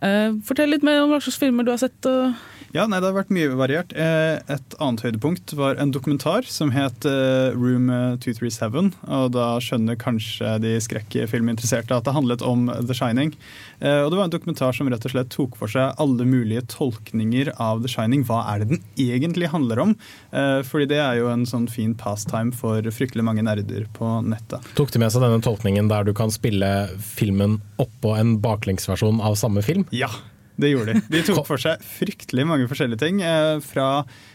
[0.04, 2.00] Eh, fortell litt mer om hva slags filmer du har sett.
[2.10, 2.34] Og
[2.74, 3.92] Ja, nei, Det har vært mye variert.
[3.94, 8.96] Eh, Et annet høydepunkt var en dokumentar som het eh, Room eh, 237.
[9.14, 13.36] og Da skjønner kanskje de skrekkfilminteresserte at det handlet om The Shining.
[13.80, 16.66] Eh, Og Det var en dokumentar som rett og slett tok for seg alle mulige
[16.74, 18.26] tolkninger av The Shining.
[18.26, 19.94] Hva er det den egentlig handler om?
[20.34, 24.66] Eh, Fordi det er jo en sånn fin pastime for fryktelig mange nerder på nettet.
[24.74, 29.38] Tok de med seg denne tolkningen der du kan spille filmen oppå en baklengsversjon av
[29.38, 29.86] samme film?
[29.94, 30.10] Ja.
[30.56, 31.04] Det gjorde de.
[31.10, 33.24] De tok for seg fryktelig mange forskjellige ting.
[33.26, 33.89] Eh, fra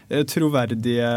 [0.09, 1.09] eh, troverdige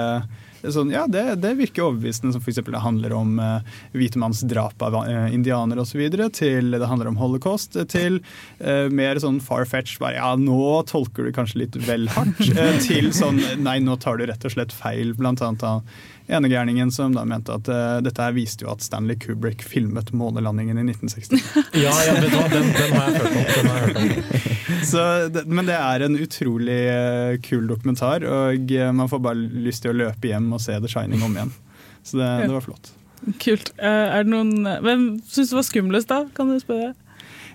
[0.62, 2.60] Sånn, ja, det, det, virker overbevisende, som f.eks.
[2.62, 6.04] det handler om eh, hvite manns drap av eh, indianere osv.,
[6.36, 8.20] til det handler om holocaust, til
[8.60, 13.10] eh, mer sånn far-fetch bare ja, nå tolker du kanskje litt vel hardt, eh, til
[13.16, 15.82] sånn nei, nå tar du rett og slett feil, blant annet av
[16.28, 20.78] enegærningen som da mente at uh, dette her viste jo at Stanley Kubrick filmet månelandingen
[20.78, 21.42] i 1960.
[21.84, 23.44] ja, ja den, den, den, har jeg hørt om.
[23.56, 24.48] Den har jeg hørt om.
[24.92, 25.02] Så,
[25.34, 29.84] det, men det er en utrolig uh, kul dokumentar, og uh, man får bare lyst
[29.84, 31.54] til å løpe hjem og se The Shining om igjen.
[32.02, 32.94] Så det, det var flott.
[33.38, 33.70] Kult.
[33.78, 36.24] er det noen, hvem syns du var skumlest, da?
[36.34, 36.90] Kan du spørre?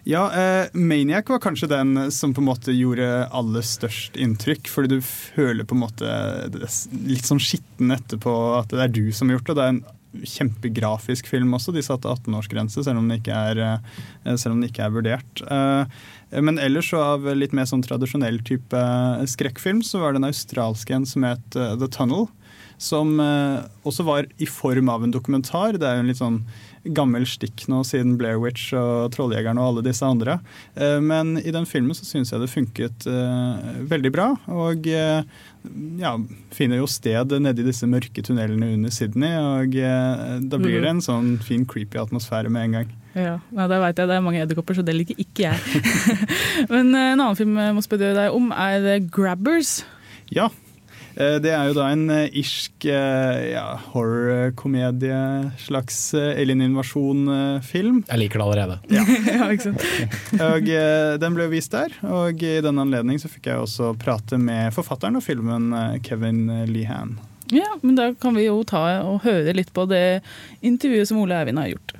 [0.07, 4.69] Ja, eh, Maniac var kanskje den som på en måte gjorde aller størst inntrykk.
[4.71, 6.11] Fordi du føler på en måte
[7.09, 9.57] litt sånn skitten etterpå at det er du som har gjort det.
[9.57, 11.75] Det er en kjempegrafisk film også.
[11.75, 15.43] De satte 18-årsgrense, selv, om den ikke er, eh, den ikke er vurdert.
[15.43, 15.99] Eh,
[16.39, 18.79] men ellers av litt mer sånn tradisjonell type
[19.27, 22.29] skrekkfilm, så var det en australsk en som het The Tunnel.
[22.77, 25.79] Som også var i form av en dokumentar.
[25.81, 26.41] Det er jo en litt sånn
[26.95, 30.37] gammel stikk nå siden Blair Witch og Trolljegeren og alle disse andre.
[30.75, 33.57] Eh, men i den filmen så syns jeg det funket uh,
[33.89, 34.27] veldig bra.
[34.53, 36.13] Og ja,
[36.55, 39.35] finner jo sted nedi disse mørke tunnelene under Sydney.
[39.37, 39.75] Og
[40.47, 42.93] da blir det en sånn fin creepy atmosfære med en gang.
[43.17, 44.09] Ja, nei, det veit jeg.
[44.09, 45.83] Det er mange edderkopper, så det liker ikke jeg.
[46.73, 49.79] Men en annen film jeg må spørre deg om, er Grabbers.
[50.31, 50.66] Ja, Eh,
[51.17, 55.21] det er jo da en eh, irsk eh, ja, horror-komedie,
[55.63, 58.03] slags alien-invasjon-film.
[58.05, 58.79] Jeg liker det allerede.
[58.97, 59.03] Ja.
[59.25, 59.83] ja, ikke sant?
[60.41, 60.69] og
[61.21, 65.17] Den ble vist der, og i den anledning så fikk jeg også prate med forfatteren
[65.19, 65.71] av filmen,
[66.05, 67.17] Kevin Lehan.
[67.53, 70.21] Ja, men da kan vi jo ta og høre litt på det
[70.65, 71.95] intervjuet som Ole Eivind har gjort.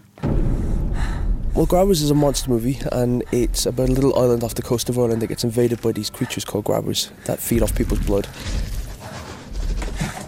[1.58, 4.90] Well, Grabbers is a monster movie, and it's about a little island off the coast
[4.90, 8.28] of Ireland that gets invaded by these creatures called grabbers that feed off people's blood.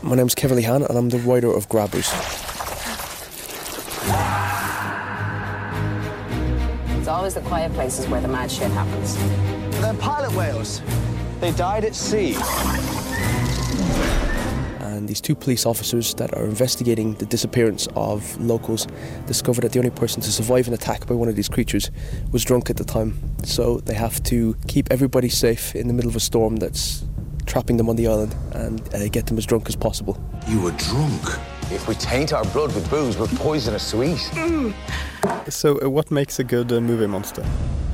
[0.02, 2.08] My name's Kevin Han, and I'm the writer of Grabbers.
[6.98, 9.18] It's always the quiet places where the mad shit happens.
[9.82, 10.82] They're pilot whales.
[11.42, 12.38] They died at sea.
[14.80, 18.88] And these two police officers that are investigating the disappearance of locals
[19.28, 21.92] discover that the only person to survive an attack by one of these creatures
[22.32, 23.20] was drunk at the time.
[23.44, 27.04] So they have to keep everybody safe in the middle of a storm that's
[27.50, 30.18] trapping them on the island and uh, get them as drunk as possible.
[30.48, 31.59] You were drunk?
[31.72, 34.18] If we taint our blood with booze, we're poisonous sweet.
[34.34, 34.74] Mm.
[35.52, 37.46] So, uh, what makes a good uh, movie monster?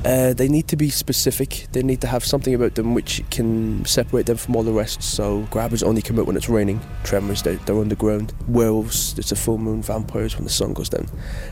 [0.02, 1.66] Uh, they need to be specific.
[1.72, 5.02] They need to have something about them which can separate them from all the rest.
[5.02, 6.80] So grabbers only come out when it's raining.
[7.04, 8.32] Tremors, they're, they're underground.
[8.48, 9.82] Werewolves, it's a full moon.
[9.82, 11.08] Vampires, when the sun goes down.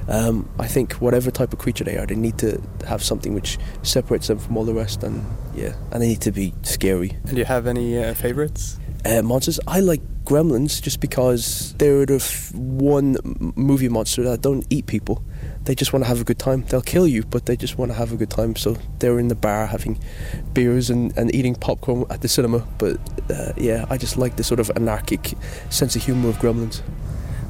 [0.09, 3.59] Um, I think whatever type of creature they are, they need to have something which
[3.83, 5.03] separates them from all the rest.
[5.03, 7.11] And yeah, and they need to be scary.
[7.25, 8.79] And do you have any uh, favorites?
[9.05, 13.17] Uh, monsters, I like Gremlins just because they're the f- one
[13.55, 15.23] movie monster that don't eat people
[15.65, 16.65] they just want to have a good time.
[16.69, 18.57] They'll kill you, but they just want to have a good time.
[18.57, 19.99] So they're in the bar having
[20.53, 22.67] beers and, and eating popcorn at the cinema.
[22.79, 22.99] But
[23.31, 25.35] uh, yeah, I just like the sort of anarchic
[25.71, 26.83] sense of humour of Gremlins.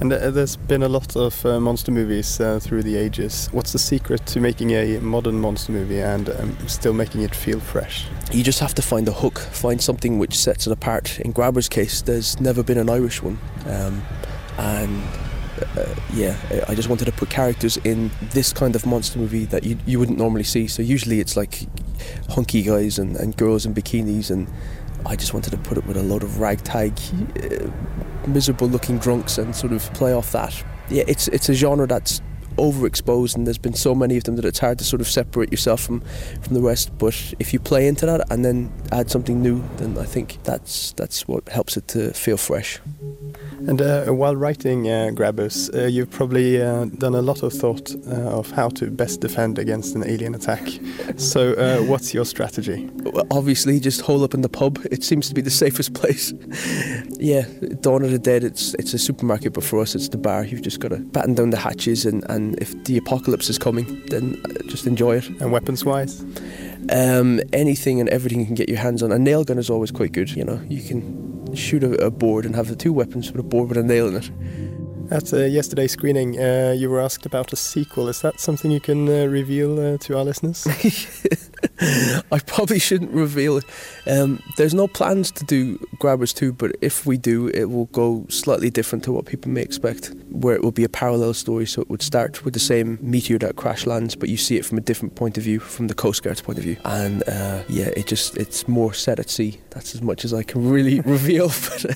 [0.01, 3.49] And uh, there's been a lot of uh, monster movies uh, through the ages.
[3.53, 7.61] What's the secret to making a modern monster movie and um, still making it feel
[7.61, 8.07] fresh?
[8.33, 11.21] You just have to find a hook, find something which sets it apart.
[11.21, 13.39] In Grabber's case, there's never been an Irish one.
[13.67, 14.03] Um,
[14.59, 15.03] and
[15.77, 16.37] uh, yeah,
[16.69, 19.99] I just wanted to put characters in this kind of monster movie that you you
[19.99, 20.67] wouldn't normally see.
[20.67, 21.67] So usually it's like
[22.31, 24.49] hunky guys and, and girls in bikinis, and
[25.07, 26.99] I just wanted to put it with a load of ragtag,
[27.43, 27.71] uh,
[28.27, 30.65] miserable looking drunks and sort of play off that.
[30.89, 32.21] Yeah, it's it's a genre that's
[32.57, 35.51] overexposed and there's been so many of them that it's hard to sort of separate
[35.51, 36.01] yourself from
[36.43, 39.97] from the rest but if you play into that and then add something new then
[39.99, 42.81] I think that's that's what helps it to feel fresh
[43.67, 47.95] and uh, while writing uh, Grabbers, uh, you've probably uh, done a lot of thought
[48.07, 50.63] uh, of how to best defend against an alien attack.
[51.17, 52.91] So, uh, what's your strategy?
[53.05, 54.85] Well, obviously, just hole up in the pub.
[54.91, 56.33] It seems to be the safest place.
[57.19, 57.45] yeah,
[57.81, 60.45] Dawn of the Dead, it's it's a supermarket, but for us, it's the bar.
[60.45, 64.03] You've just got to batten down the hatches, and, and if the apocalypse is coming,
[64.07, 65.29] then just enjoy it.
[65.41, 66.25] And weapons wise?
[66.91, 69.11] Um, anything and everything you can get your hands on.
[69.13, 70.31] A nail gun is always quite good.
[70.31, 73.45] You know, you can shoot a, a, board and have the two weapons with a
[73.45, 74.31] board with a nail in it.
[75.11, 78.09] At uh, yesterday's screening, uh, you were asked about a sequel.
[78.09, 80.67] Is that something you can uh, reveal uh, to our listeners?
[82.33, 83.65] I probably shouldn't reveal it.
[84.07, 88.27] Um, there's no plans to do Grabbers 2, but if we do, it will go
[88.29, 91.67] slightly different to what people may expect, where it will be a parallel story.
[91.67, 94.65] So it would start with the same meteor that crash lands, but you see it
[94.65, 96.77] from a different point of view, from the Coast Guard's point of view.
[96.85, 99.61] And uh, yeah, it just it's more set at sea.
[99.71, 101.49] That's as much as I can really reveal.
[101.49, 101.87] But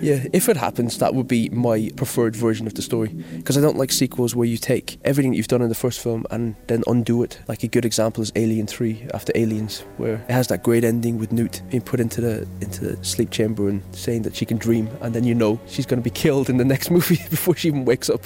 [0.00, 3.08] yeah, if it happens, that would be my preferred version of the story.
[3.08, 6.00] Because I don't like sequels where you take everything that you've done in the first
[6.00, 7.40] film and then undo it.
[7.48, 11.18] Like a good example is Alien 3 after Aliens, where it has that great ending
[11.18, 14.58] with Newt being put into the into the sleep chamber and saying that she can
[14.58, 17.56] dream, and then you know she's going to be killed in the next movie before
[17.56, 18.22] she even wakes up.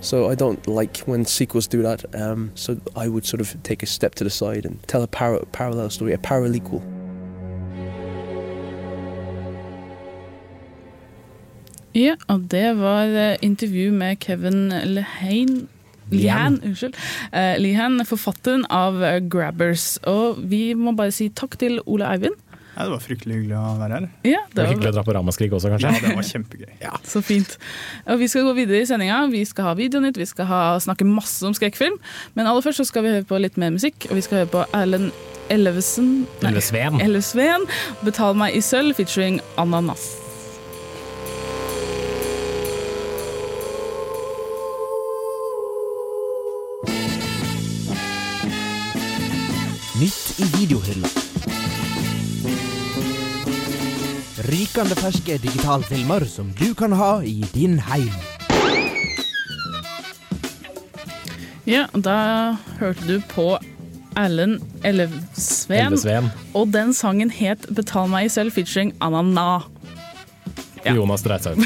[0.00, 2.04] So I don't like when sequels do that.
[2.14, 5.06] Um, so I would sort of take a step to the side and tell a
[5.06, 6.93] para- parallel story, a paralequel.
[11.94, 15.64] Ja, og det var eh, intervju med Kevin Lehane
[16.12, 16.96] Lihan, unnskyld.
[17.32, 19.00] Eh, Lihan, forfatteren av
[19.32, 19.94] Grabbers.
[20.10, 22.36] Og vi må bare si takk til Ole Eivind.
[22.74, 24.06] Ja, det var fryktelig hyggelig å være her.
[24.26, 25.92] Ja, Det var hyggelig å dra på Ramaskrik også, kanskje?
[25.94, 26.72] Ja, det var kjempegøy.
[26.86, 26.96] ja.
[27.06, 27.54] Så fint.
[28.10, 29.20] Og vi skal gå videre i sendinga.
[29.30, 32.00] Vi skal ha Videonytt, vi skal ha, snakke masse om skrekkfilm.
[32.34, 34.52] Men aller først så skal vi høre på litt mer musikk, og vi skal høre
[34.56, 35.14] på Erlend
[35.52, 36.98] Ellevesen nei, Ellefsven.
[37.04, 37.68] Ellefsven.
[38.02, 40.23] 'Betal meg i sølv' featuring Ananas.
[50.04, 51.08] Nytt i videohylla.
[54.50, 58.10] Rykende ferske digitalfilmer som du kan ha i din heim.
[61.64, 62.18] Ja, da
[62.82, 63.46] hørte du på
[64.20, 65.94] Erlend Ellefsven.
[65.94, 66.28] Ellefsven.
[66.52, 69.62] Og den sangen het 'Betal meg selv' featuring Anana.
[70.84, 71.56] Jonas Dreishaug.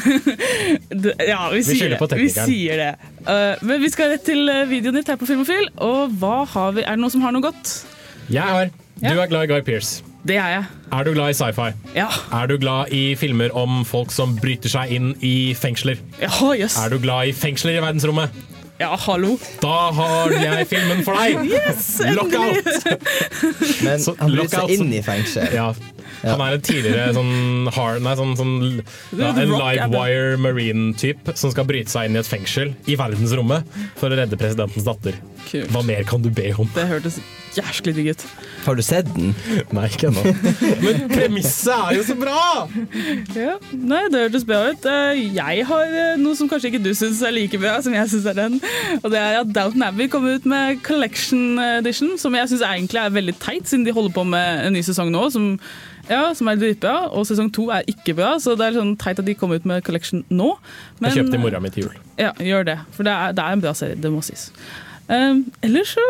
[1.27, 1.99] Ja, vi, Vi sier det.
[1.99, 2.95] på Vi sier det.
[3.27, 5.71] Uh, men vi skal rett til videoen ditt her på Filmofil.
[5.77, 6.87] Og hva har vi?
[6.87, 7.98] Er det noen som har noe godt?
[8.29, 8.71] Jeg har.
[9.01, 9.15] Ja.
[9.15, 10.03] Du er glad i Guy Pearce.
[10.27, 10.65] Det er jeg.
[10.93, 11.69] Er du glad i sci-fi?
[11.95, 12.09] Ja.
[12.35, 16.01] Er du glad i filmer om folk som bryter seg inn i fengsler?
[16.21, 16.77] Ja, jøss.
[16.83, 18.35] Er du glad i fengsler i verdensrommet?
[18.79, 19.33] Ja, hallo.
[19.63, 21.49] Da har jeg filmen for deg!
[21.51, 21.89] Yes!
[22.15, 22.69] Lockout!
[23.83, 25.49] Men han bryter seg inn i fengsel.
[25.55, 25.73] Ja.
[26.25, 28.55] Han er en tidligere sånn, hard, nei, sånn, sånn
[29.19, 33.69] ja, En livewire marine-type som skal bryte seg inn i et fengsel i verdensrommet
[34.01, 35.19] for å redde presidentens datter.
[35.49, 35.71] Kult.
[35.73, 36.69] Hva mer kan du be om?
[36.75, 37.21] Det hørtes
[37.57, 38.23] jæsklig digg ut.
[38.67, 39.31] Har du sett den?
[39.75, 40.35] Nei, ikke ennå.
[40.85, 42.67] Men premisset er jo så bra!
[43.35, 44.85] Ja, nei, det hørtes bra ut.
[44.91, 48.11] Eh, Jeg har eh, noe som kanskje ikke du syns er like bra, som jeg
[48.13, 48.59] syns er den.
[49.01, 53.01] Og det er at Downton Abbey kommer ut med Collection Edition, som jeg syns egentlig
[53.03, 55.25] er veldig teit, siden de holder på med en ny sesong nå.
[55.35, 55.55] som
[56.09, 59.19] ja, som er dritbra, og sesong to er ikke bra, så det er sånn teit
[59.21, 60.51] at de kommer ut med Collection nå.
[61.05, 61.97] Jeg kjøpte i mora mi til jul.
[62.21, 64.49] Ja, gjør det, for det er, det er en bra serie, det må sies.
[65.09, 66.03] Um, ellers så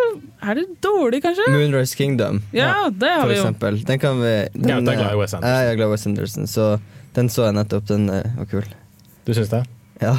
[0.42, 1.44] er det dårlig, kanskje.
[1.54, 3.44] Moonrise Kingdom, Ja, det har for vi jo.
[3.44, 3.78] eksempel.
[3.86, 5.54] Den kan vi den, Gaute er glad i Wes Anderson.
[5.54, 6.66] Jeg er glad i Wes Anderson, så
[7.14, 7.86] den så jeg nettopp.
[7.86, 8.66] Den eh, var kul.
[9.26, 9.62] Du syns det?
[10.02, 10.16] Ja.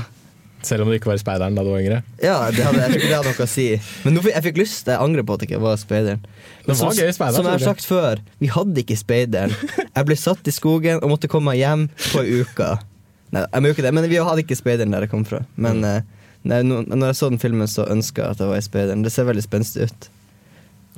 [0.66, 2.02] Selv om du ikke var i speideren da du var yngre?
[2.20, 3.68] Ja, det hadde, jeg tror ikke det hadde noe å si.
[4.04, 6.26] Men nå, jeg fikk lyst, jeg angrer på at jeg ikke var speideren.
[6.68, 9.56] Men som- gøy i speideren, Som jeg har sagt før, vi hadde ikke speideren.
[9.96, 12.70] Jeg ble satt i skogen og måtte komme meg hjem på ei uke.
[13.32, 15.44] Nei, jeg må jo ikke det, men vi hadde ikke speideren der jeg kom fra.
[15.56, 16.14] Men mm.
[16.44, 19.04] nei, når jeg så den filmen, så ønska jeg at jeg var i speideren.
[19.06, 20.10] Det ser veldig spenstig ut.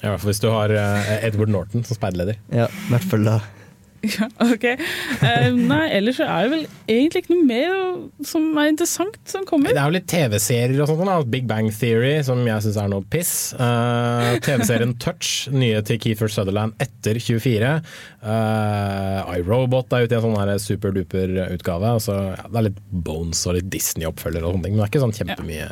[0.02, 2.40] Ja, i hvert fall hvis du har eh, Edward Norton som speiderleder.
[2.50, 3.40] Ja, i hvert fall da.
[4.12, 4.66] Ja, ok.
[5.22, 7.74] Uh, nei, ellers er det vel egentlig ikke noe mer
[8.26, 9.74] som er interessant som kommer.
[9.74, 11.30] Det er jo litt TV-serier og sånt.
[11.32, 13.34] Big Bang Theory, som jeg syns er noe piss.
[13.60, 17.76] Uh, TV-serien Touch, nye til Keefer Sutherland etter 24.
[18.26, 21.96] Uh, iRobot er ute i en sånn her superduper utgave.
[22.00, 24.94] Altså, ja, det er litt Bones og litt Disney-oppfølger og sånne ting, men det er
[24.96, 25.70] ikke sånn kjempemye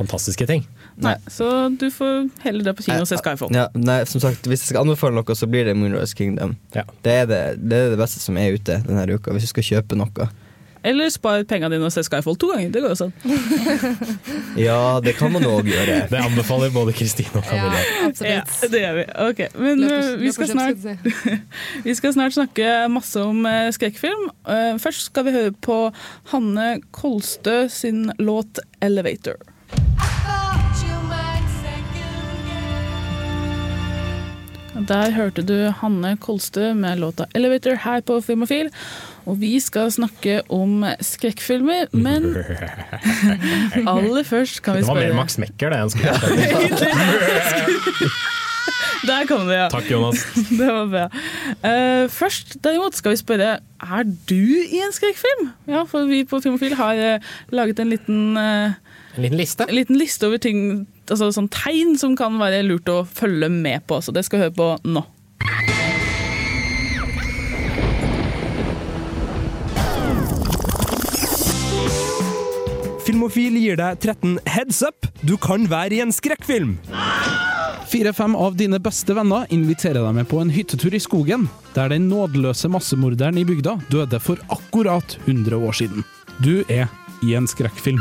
[0.00, 0.66] fantastiske ting.
[1.04, 1.46] Nei, så
[1.80, 3.54] du får heller dra på kino og se Skyfall.
[3.56, 6.56] Ja, nei, som sagt, Hvis jeg skal anbefale noe, så blir det Moonrise Kingdom.
[6.76, 6.84] Ja.
[7.02, 9.68] Det, er det, det er det beste som er ute denne uka, hvis du skal
[9.72, 10.30] kjøpe noe.
[10.82, 12.70] Eller spar pengene dine og se Skyfall to ganger.
[12.72, 13.12] Det går jo sånn.
[14.60, 16.06] Ja, det kan man òg gjøre.
[16.10, 17.82] Det anbefaler både Kristine og Camilla.
[18.24, 18.40] Ja,
[18.72, 19.04] det gjør vi.
[19.26, 20.88] Ok, Men Løp eh, vi, skal snart,
[21.86, 24.26] vi skal snart snakke masse om eh, skrekkfilm.
[24.48, 25.78] Eh, først skal vi høre på
[26.32, 29.49] Hanne Kolstø sin låt 'Elevator'.
[34.90, 38.70] Der hørte du Hanne Kolstø med låta 'Elevator' her på Filmofil.
[39.26, 42.34] Og vi skal snakke om skrekkfilmer, men
[43.92, 45.78] aller først kan vi spørre Det var mer Max Mekker, det.
[45.78, 47.38] enn skrekkfilmer.
[49.06, 49.68] Der kom det, ja.
[49.72, 50.26] Takk, Jonas.
[50.58, 51.06] Det var bra.
[51.64, 55.52] Uh, først derimot skal vi spørre Er du i en skrekkfilm?
[55.70, 58.74] Ja, for vi på Filmofil har uh, laget en liten, uh,
[59.16, 59.64] En liten liste.
[59.68, 63.86] en liten liste over ting altså, sånn tegn som kan være lurt å følge med
[63.90, 64.00] på.
[64.02, 65.04] Så det skal vi høre på nå.
[73.10, 75.08] Filmofil gir deg 13 heads up.
[75.26, 76.76] Du kan være i en skrekkfilm.
[77.90, 82.06] Fire-fem av dine beste venner inviterer deg med på en hyttetur i skogen, der den
[82.06, 86.06] nådeløse massemorderen i bygda døde for akkurat 100 år siden.
[86.38, 86.86] Du er
[87.26, 87.98] i en skrekkfilm.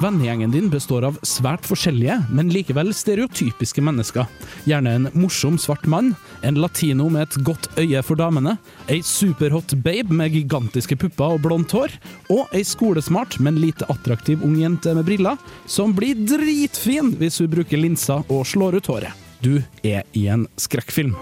[0.00, 4.24] Vennegjengen din består av svært forskjellige, men likevel stereotypiske mennesker.
[4.64, 8.54] Gjerne en morsom svart mann, en latino med et godt øye for damene,
[8.88, 11.92] ei superhot babe med gigantiske pupper og blondt hår,
[12.32, 15.36] og ei skolesmart, men lite attraktiv ung jente med briller,
[15.68, 19.28] som blir dritfin hvis hun bruker linser og slår ut håret.
[19.44, 21.12] Du er i en skrekkfilm.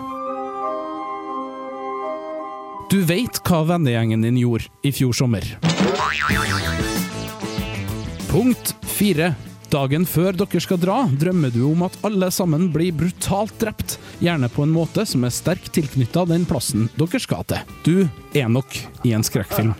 [2.94, 5.50] Du veit hva vennegjengen din gjorde i fjor sommer.
[8.28, 9.32] Punkt fire.
[9.72, 14.48] Dagen før dere skal dra, drømmer du om at alle sammen blir brutalt drept, gjerne
[14.52, 17.72] på en måte som er sterkt tilknytta den plassen dere skal til.
[17.84, 18.76] Du er nok
[19.08, 19.72] i en skrekkfilm.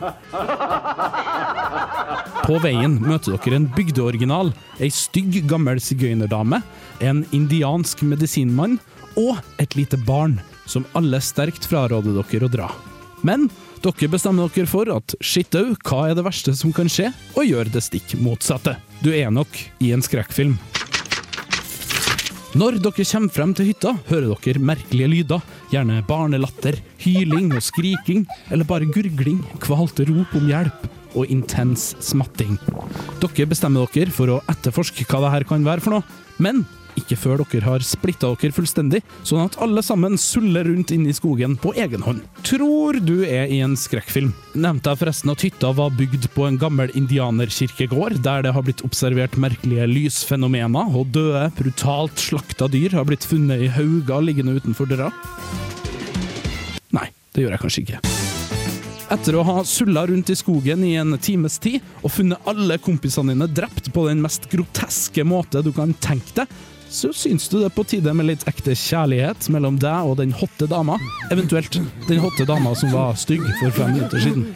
[2.45, 6.63] På veien møter dere en bygdeoriginal, ei stygg, gammel sigøynerdame,
[7.05, 8.79] en indiansk medisinmann
[9.21, 12.73] og et lite barn, som alle sterkt fraråder dere å dra.
[13.21, 13.51] Men
[13.85, 17.47] dere bestemmer dere for at shit au, hva er det verste som kan skje, og
[17.47, 18.77] gjør det stikk motsatte.
[19.05, 20.57] Du er nok i en skrekkfilm.
[22.59, 25.43] Når dere kommer frem til hytta, hører dere merkelige lyder.
[25.71, 32.57] Gjerne barnelatter, hyling og skriking, eller bare gurgling, kvalte rop om hjelp og intens smatting.
[33.21, 36.65] Dere bestemmer dere for å etterforske hva det her kan være for noe, men
[36.99, 41.17] ikke før dere har splitta dere fullstendig, sånn at alle sammen suller rundt inne i
[41.17, 42.25] skogen på egen hånd.
[42.47, 44.33] Tror du er i en skrekkfilm.
[44.59, 48.85] Nevnte jeg forresten at hytta var bygd på en gammel indianerkirkegård, der det har blitt
[48.87, 54.91] observert merkelige lysfenomener, og døde, brutalt slakta dyr har blitt funnet i hauger liggende utenfor
[54.91, 55.13] døra?
[56.95, 58.03] Nei, det gjør jeg kanskje ikke.
[59.09, 63.33] Etter å ha sulla rundt i skogen i en times tid og funnet alle kompisene
[63.33, 66.59] dine drept på den mest groteske måte du kan tenke deg,
[66.91, 70.33] så syns du det er på tide med litt ekte kjærlighet mellom deg og den
[70.37, 70.97] hotte dama.
[71.33, 74.49] Eventuelt den hotte dama som var stygg for fem minutter siden.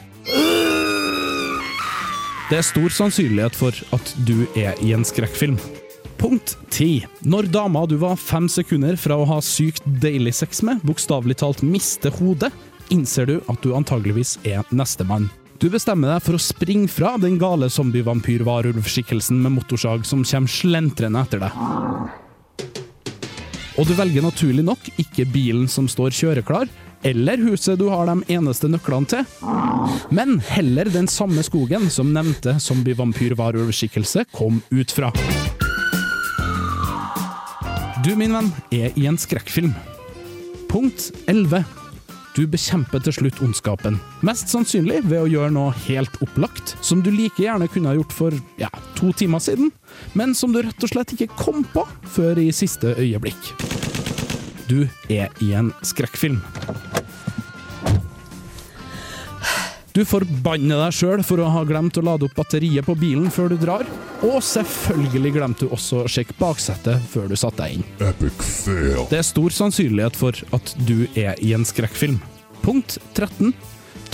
[2.50, 5.56] Det er stor sannsynlighet for at du er i en skrekkfilm.
[6.20, 7.06] Punkt 10.
[7.26, 11.64] Når dama du var fem sekunder fra å ha sykt deilig sex med, bokstavelig talt
[11.66, 12.52] mister hodet,
[12.92, 15.30] innser du at du antageligvis er nestemann.
[15.62, 21.22] Du bestemmer deg for å springe fra den gale zombie-vampyr-varulvskikkelsen med motorsag som kommer slentrende
[21.22, 22.21] etter deg.
[23.82, 26.68] Og du velger naturlig nok ikke bilen som står kjøreklar,
[27.02, 29.24] eller huset du har de eneste nøklene til,
[30.14, 35.10] men heller den samme skogen som nevnte zombie-vampyr-varulvskikkelse kom ut fra.
[38.06, 39.74] Du, min venn, er i en skrekkfilm.
[40.70, 41.64] Punkt 11.
[42.32, 43.98] Du bekjemper til slutt ondskapen.
[44.24, 48.16] Mest sannsynlig ved å gjøre noe helt opplagt, som du like gjerne kunne ha gjort
[48.16, 49.68] for ja, to timer siden,
[50.16, 53.71] men som du rett og slett ikke kom på før i siste øyeblikk.
[54.72, 56.38] Du er i en skrekkfilm.
[59.92, 63.52] Du forbanner deg sjøl for å ha glemt å lade opp batteriet på bilen før
[63.52, 63.84] du drar,
[64.24, 67.84] og selvfølgelig glemte du også å sjekke baksetet før du satte deg inn.
[68.00, 69.04] Epic fail.
[69.10, 72.16] Det er stor sannsynlighet for at du er i en skrekkfilm.
[72.64, 73.52] Punkt 13.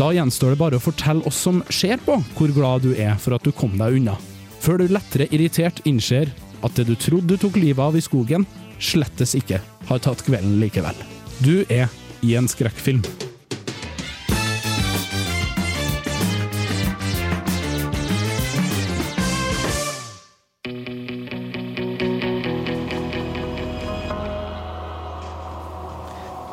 [0.01, 3.39] Da gjenstår det bare å fortelle oss som ser på, hvor glad du er for
[3.39, 4.19] at du kom deg unna.
[4.59, 6.35] Før du lettere irritert innser
[6.67, 8.49] at det du trodde du tok livet av i skogen,
[8.79, 11.07] slettes ikke har tatt kvelden likevel.
[11.45, 11.89] Du er
[12.23, 13.05] i en skrekkfilm.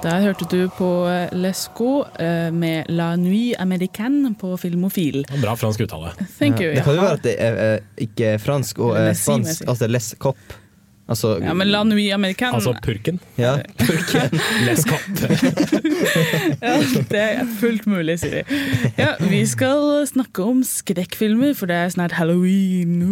[0.06, 0.88] Der hørte du på
[1.34, 5.24] Lesco eh, med La Nuit Américaine på Filmofil.
[5.42, 6.12] Bra fransk uttale.
[6.38, 6.76] Thank you.
[6.76, 10.12] Det kan jo være at det er eh, ikke fransk og eh, spansk, altså les
[10.22, 10.38] cop.
[11.06, 13.20] Altså, Ja, men La Nui American Altså purken.
[13.38, 14.40] Ja, purken.
[14.66, 15.06] Les cop.
[16.66, 16.78] Ja,
[17.12, 18.60] det er fullt mulig, sier de.
[18.98, 23.04] Ja, vi skal snakke om skrekkfilmer, for det er snart halloween.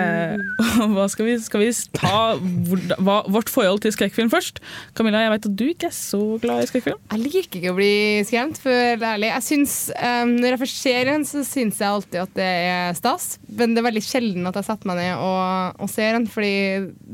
[0.00, 0.36] Eh,
[0.94, 4.60] hva skal vi, skal vi ta hva, vårt forhold til skrekkfilm først?
[4.98, 7.00] Camilla, jeg vet at du ikke er så glad i skrekkfilm.
[7.14, 7.92] Jeg liker ikke å bli
[8.28, 9.32] skremt, for å være ærlig.
[9.32, 12.98] Jeg synes, um, når jeg først ser en, så syns jeg alltid at det er
[12.98, 13.30] stas.
[13.48, 16.52] Men det er veldig sjelden at jeg setter meg ned og, og ser en, fordi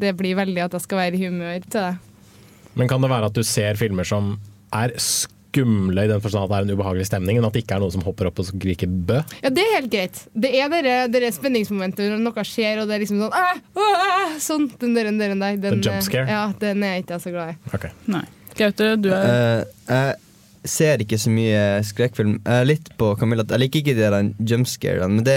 [0.04, 1.94] det blir veldig at jeg skal være i humør til det.
[2.74, 4.34] Men kan det være at du ser filmer som
[4.74, 7.76] er skumle i den forstand at det er en ubehagelig stemning, men at det ikke
[7.76, 9.20] er noen som hopper opp og skriker bø.
[9.44, 10.22] Ja, det er helt greit.
[10.34, 13.62] Det er dere, dere spenningsmomenter når noe skjer, og det er liksom sånn Åh!
[13.84, 15.44] ah, Sånn, den der, den der, den.
[15.62, 16.26] Den, The jump scare?
[16.30, 17.92] Ja, den er ikke jeg så glad i.
[18.10, 18.24] Nei.
[18.58, 20.18] Gaute, du er Eh, jeg
[20.64, 22.38] ser ikke så mye skrekkfilm.
[22.40, 25.36] Jeg er litt på Camilla Jeg liker ikke de der jumpscarene, men det,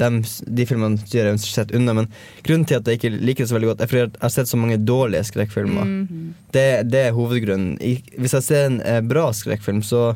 [0.00, 0.20] dem-
[0.58, 1.94] de filmene styrer jeg sett unna.
[1.96, 2.10] Men
[2.44, 4.52] grunnen til at jeg ikke liker det så veldig godt, er fordi jeg har sett
[4.52, 5.84] så mange dårlige skrekkfilmer.
[5.88, 6.22] Mhm.
[6.52, 7.76] Det, det er hovedgrunnen.
[8.20, 10.14] Hvis jeg ser en eh, bra skrekkfilm, så,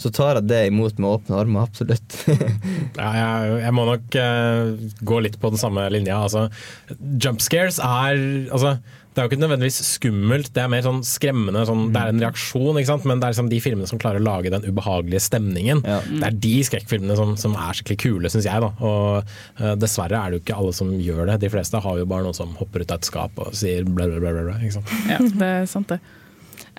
[0.00, 1.66] så tar jeg det imot med åpne armer.
[1.70, 2.18] Absolutt.
[3.00, 4.74] Ja, jeg, jeg må nok uh,
[5.06, 6.18] gå litt på den samme linja.
[6.26, 6.48] Altså,
[7.22, 8.18] jump scares er
[8.52, 8.74] altså,
[9.10, 11.64] Det er jo ikke nødvendigvis skummelt, det er mer sånn skremmende.
[11.66, 13.08] Sånn, det er en reaksjon, ikke sant?
[13.10, 15.82] men det er liksom de filmene som klarer å lage den ubehagelige stemningen.
[15.82, 18.62] Det er de skrekkfilmene som, som er skikkelig kule, syns jeg.
[18.62, 18.70] Da.
[18.86, 21.40] Og uh, dessverre er det jo ikke alle som gjør det.
[21.42, 24.06] De fleste har jo bare noen som hopper ut av et skap og sier bla,
[24.06, 24.36] bla, bla.
[24.38, 24.86] bla, bla?
[25.10, 25.98] Ja, det er sant, det.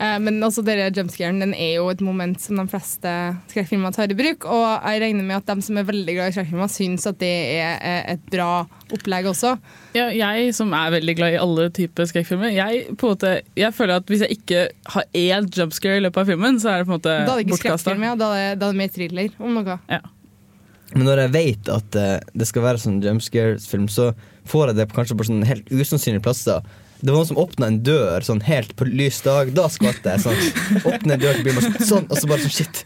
[0.02, 3.12] Eh, Men altså, jumpscaren den er jo et moment som de fleste
[3.52, 4.48] skrekkfilmer tar i bruk.
[4.50, 7.32] Og jeg regner med at de som er veldig glad i skrekkfilmer, syns at det
[7.60, 9.54] er eh, et bra opplegg også.
[9.96, 13.78] Ja, jeg som er veldig glad i alle typer skrekkfilmer, jeg, på en måte, jeg
[13.78, 14.64] føler at hvis jeg ikke
[14.96, 17.38] har én jumpscare i løpet av filmen, så er det på en måte Da er
[17.38, 17.86] det ikke bortkasta.
[17.86, 18.16] skrekkfilm, ja.
[18.18, 19.78] Da er det, er mer thriller om noe.
[20.92, 24.10] Men når jeg vet at eh, det skal være sånn jumpscare-film, så
[24.50, 26.66] får jeg det kanskje på sånn helt usannsynlige plasser.
[27.02, 29.50] Det var noen som åpna en dør sånn helt på lys dag.
[29.58, 30.22] Da skvatt jeg.
[30.22, 30.84] Sånn.
[30.86, 32.84] Åpne en dør, til bilen, sånn, og så bare sånn shit.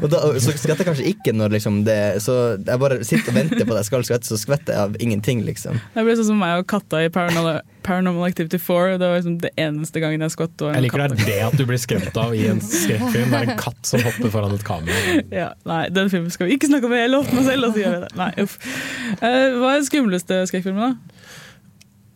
[0.00, 3.34] Og da, så skvetter jeg kanskje ikke når liksom det Så jeg bare sitter og
[3.34, 5.78] venter på at jeg skal skvette, så skvetter jeg av ingenting, liksom.
[5.94, 8.96] Det ble sånn som meg og katta i Paranormal, Paranormal Activity 4.
[9.02, 10.66] Det var liksom det eneste gangen jeg skvatt.
[10.66, 11.16] Jeg liker katt.
[11.18, 13.30] det er det at du blir skremt av i en skrekkfilm.
[13.34, 15.20] Det er en katt som hopper foran et kamera.
[15.42, 16.94] Ja, nei, den filmen skal vi ikke snakke om.
[16.96, 18.10] Jeg lovte meg selv, og så gjør vi det.
[18.18, 18.58] Nei, uff.
[19.22, 21.38] Uh, hva er den skumleste skrekkfilmen, da?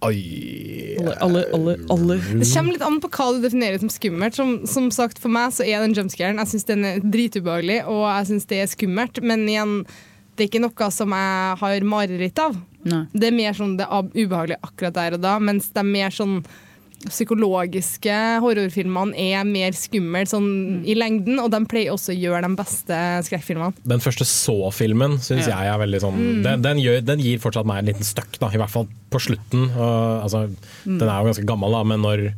[0.05, 2.17] Oi Alle, alle, alle, alle.
[2.41, 4.37] Det kommer litt an på hva du definerer som skummelt.
[4.37, 8.05] Som, som sagt, For meg så er den jumpscaren Jeg syns den er dritubehagelig, og
[8.05, 9.23] jeg syns det er skummelt.
[9.25, 9.75] Men igjen,
[10.37, 12.57] det er ikke noe som jeg har mareritt av.
[12.87, 16.13] Det er mer sånn det er ubehagelig akkurat der og da, mens det er mer
[16.15, 16.37] sånn
[17.05, 22.57] psykologiske horrorfilmene er mer skumle sånn i lengden, og de pleier også å gjøre de
[22.59, 23.75] beste skrekkfilmene.
[23.87, 25.61] Den første Så-filmen syns Ja.
[25.63, 26.43] jeg er veldig sånn Mm.
[26.43, 29.19] den, den, gjør, den gir fortsatt meg en liten støkk, da, i hvert fall på
[29.21, 29.71] slutten.
[29.77, 30.49] Og, altså,
[30.87, 30.99] Mm.
[30.99, 32.35] Den er jo ganske gammel, da, men når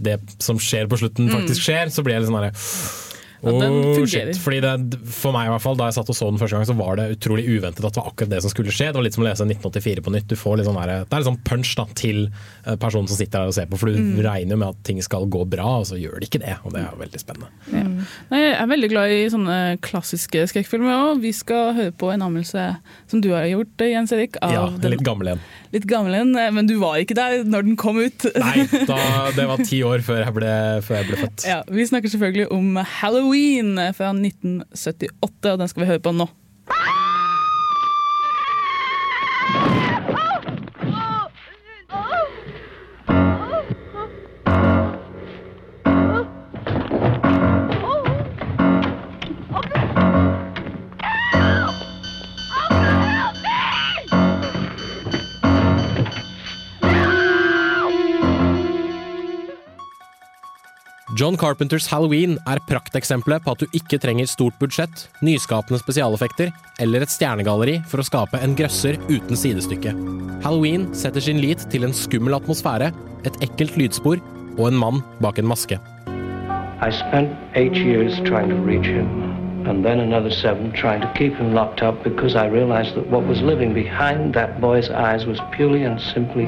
[0.00, 1.32] det som skjer på slutten, Mm.
[1.46, 2.52] faktisk skjer, så blir jeg litt sånn herre
[3.42, 4.32] Ja, den Oh, fungerer.
[4.32, 4.38] shit.
[4.42, 6.64] Fordi det, for meg i hvert fall, Da jeg satt og så den første gang,
[6.66, 8.86] så var det utrolig uventet at det var akkurat det som skulle skje.
[8.92, 10.26] Det var litt som å lese 1984 på nytt.
[10.28, 12.30] Du får sånn der, det er litt sånn punch da, til
[12.66, 14.22] eh, personen som sitter der og ser på, for du Mm.
[14.24, 16.56] regner med at ting skal gå bra, og så gjør det ikke det.
[16.64, 17.48] Og det er veldig spennende.
[17.72, 17.84] Ja.
[18.30, 21.20] Nei, jeg er veldig glad i sånne klassiske skrekkfilmer òg.
[21.24, 22.64] Vi skal høre på en anmeldelse
[23.10, 24.38] som du har gjort, Jens Erik.
[24.44, 25.44] Av Ja, litt gammel igjen.
[25.76, 28.26] litt gammel en, men du var ikke der når den kom ut.
[28.36, 28.98] Nei, da,
[29.36, 30.54] det var ti år før jeg ble,
[30.86, 31.46] før jeg ble født.
[31.48, 36.28] Ja, vi snakker selvfølgelig om Halloween fra 1978, og den skal vi høre på nå.
[61.16, 66.50] John Carpenters Halloween er prakteksempelet på at du ikke trenger stort budsjett, nyskapende spesialeffekter
[66.84, 69.94] eller et stjernegalleri for å skape en grøsser uten sidestykke.
[70.44, 72.90] Halloween setter sin lit til en skummel atmosfære,
[73.24, 74.20] et ekkelt lydspor
[74.58, 75.80] og en mann bak en maske.
[76.84, 79.08] I spent eight years trying to reach him,
[79.64, 83.24] and then another seven trying to keep him locked up because I realized that what
[83.24, 86.44] was living behind that boy's eyes was purely and simply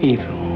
[0.00, 0.46] evil.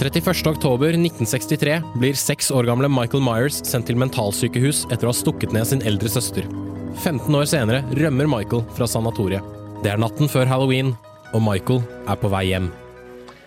[0.00, 0.46] 31.
[0.46, 5.52] oktober 1963 blir seks år gamle Michael Myers sendt til mentalsykehus etter å ha stukket
[5.52, 6.46] ned sin eldre søster.
[7.02, 9.44] 15 år senere rømmer Michael fra sanatoriet.
[9.84, 10.94] Det er natten før halloween,
[11.36, 12.70] og Michael er på vei hjem.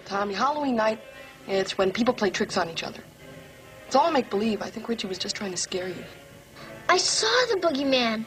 [0.06, 1.02] Tommy, Halloween night,
[1.48, 3.02] it's when people play tricks on each other.
[3.88, 4.62] It's all make believe.
[4.62, 6.06] I think Richie was just trying to scare you.
[6.88, 8.26] I saw the boogeyman.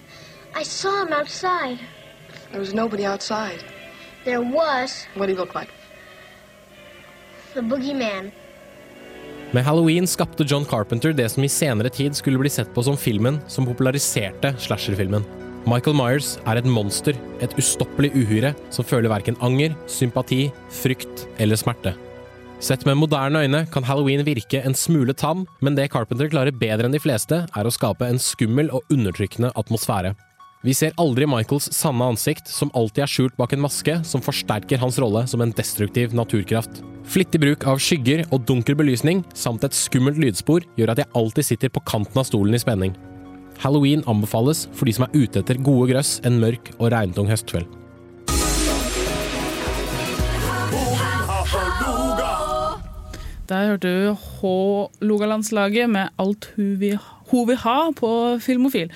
[0.52, 1.78] I saw him outside.
[2.50, 3.62] There was nobody outside.
[4.24, 5.70] There was What did he look like?
[7.56, 8.30] The boogeyman.
[9.54, 12.96] Med Halloween skapte John Carpenter det som i senere tid skulle bli sett på som
[12.98, 15.24] filmen som populariserte slasherfilmen.
[15.66, 21.58] Michael Myers er et monster, et ustoppelig uhyre som føler verken anger, sympati, frykt eller
[21.58, 21.96] smerte.
[22.62, 26.88] Sett med moderne øyne kan Halloween virke en smule tam, men det Carpenter klarer bedre
[26.88, 30.14] enn de fleste, er å skape en skummel og undertrykkende atmosfære.
[30.66, 34.80] Vi ser aldri Michaels sanne ansikt, som alltid er skjult bak en maske som forsterker
[34.82, 36.80] hans rolle som en destruktiv naturkraft.
[37.06, 41.46] Flittig bruk av skygger og dunkel belysning, samt et skummelt lydspor, gjør at jeg alltid
[41.46, 42.96] sitter på kanten av stolen i spenning.
[43.62, 47.70] Halloween anbefales for de som er ute etter gode grøss en mørk og regntung høstkveld.
[53.46, 56.98] Der hørte du H-Logalandslaget med alt hun vil,
[57.30, 58.10] hun vil ha på
[58.42, 58.92] Filmofil.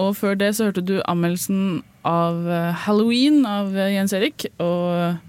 [0.00, 4.46] Og før det så hørte du anmeldelsen av eh, Halloween av eh, Jens Erik.
[4.62, 5.20] Og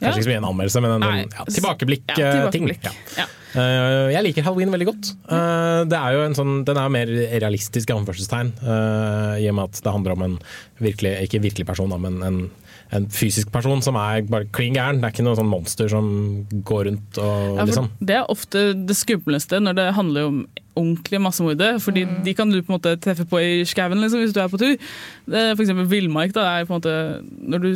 [0.00, 2.24] Kanskje ikke så mye en anmeldelse, men en ja, tilbakeblikk-ting.
[2.24, 2.86] Ja, tilbakeblikk.
[3.18, 3.26] Ja.
[4.14, 5.10] jeg liker halloween veldig godt.
[5.28, 9.44] Uh, det er jo en sånn, den er jo mer realistisk i anførselstegn, uh, i
[9.50, 10.38] og med at det handler om en
[10.80, 12.40] virkelig, ikke virkelig person, da, men en,
[12.96, 14.98] en fysisk person som er bare klin gæren.
[15.00, 16.08] Det er ikke noe sånn monster som
[16.66, 20.40] går rundt og Ja, for liksom Det er ofte det skumleste når det handler om
[20.80, 21.78] ordentlige massemordere.
[21.82, 24.50] Fordi de kan du på en måte treffe på i skauen liksom, hvis du er
[24.50, 24.76] på tur.
[25.30, 26.34] Det er For eksempel villmark.
[26.34, 26.98] da, er på en måte
[27.50, 27.72] Når du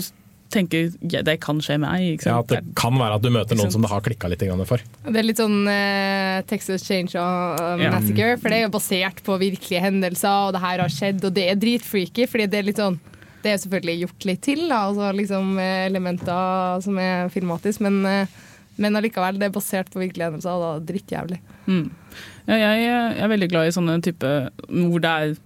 [0.54, 2.18] tenker ja, det kan skje meg.
[2.18, 4.44] Ikke ja, at Det kan være at du møter noen som det har klikka litt
[4.46, 4.82] grann for.
[5.06, 9.38] Det er litt sånn eh, Texas Change of Massacre, for det er jo basert på
[9.40, 12.82] virkelige hendelser, og det her har skjedd, og det er dritfreaky, fordi det er litt
[12.82, 13.00] sånn
[13.44, 18.00] Det er selvfølgelig gjort litt til, da, altså liksom eh, elementer som er filmatisk, men,
[18.08, 18.34] eh,
[18.80, 21.40] men allikevel, det er basert på virkelige hendelser, og da drittjævlig.
[21.68, 21.86] Mm.
[22.48, 24.32] Ja, jeg, jeg er veldig glad i sånne type
[24.68, 25.36] hvor det er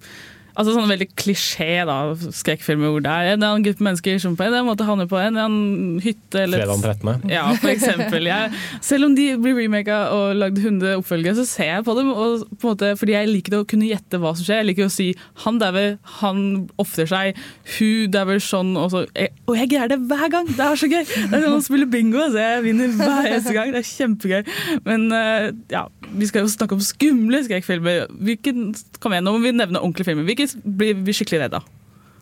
[0.59, 1.97] Altså sånn veldig klisjé da,
[2.35, 5.39] skrekkfilmer hvor det er en annen gruppe mennesker som på en måte havner på en
[5.39, 7.31] annen hytte eller Fredag den 13.
[7.37, 8.27] Ja, for eksempel.
[8.27, 8.51] Jeg,
[8.83, 12.43] selv om de blir remaka og lagd 100 oppfølgere, så ser jeg på dem og
[12.59, 14.65] på en måte, fordi jeg liker å kunne gjette hva som skjer.
[14.65, 15.09] Jeg liker å si
[15.45, 16.41] 'han dauer', 'han
[16.83, 17.39] ofrer seg',
[17.77, 20.47] 'hun dauer sånn', og så jeg, Og jeg greier det hver gang!
[20.47, 21.05] Det er så gøy!
[21.07, 23.71] Det er som å spille bingo, så jeg vinner hver eneste gang.
[23.73, 24.43] Det er kjempegøy.
[24.85, 28.07] Men eh, ja, vi skal jo snakke om skumle skrekkfilmer.
[28.29, 28.71] Hvilken,
[29.03, 30.29] kom igjen, nå må vi nevne ordentlige filmer.
[30.29, 31.65] Hvilke blir vi skikkelig redda?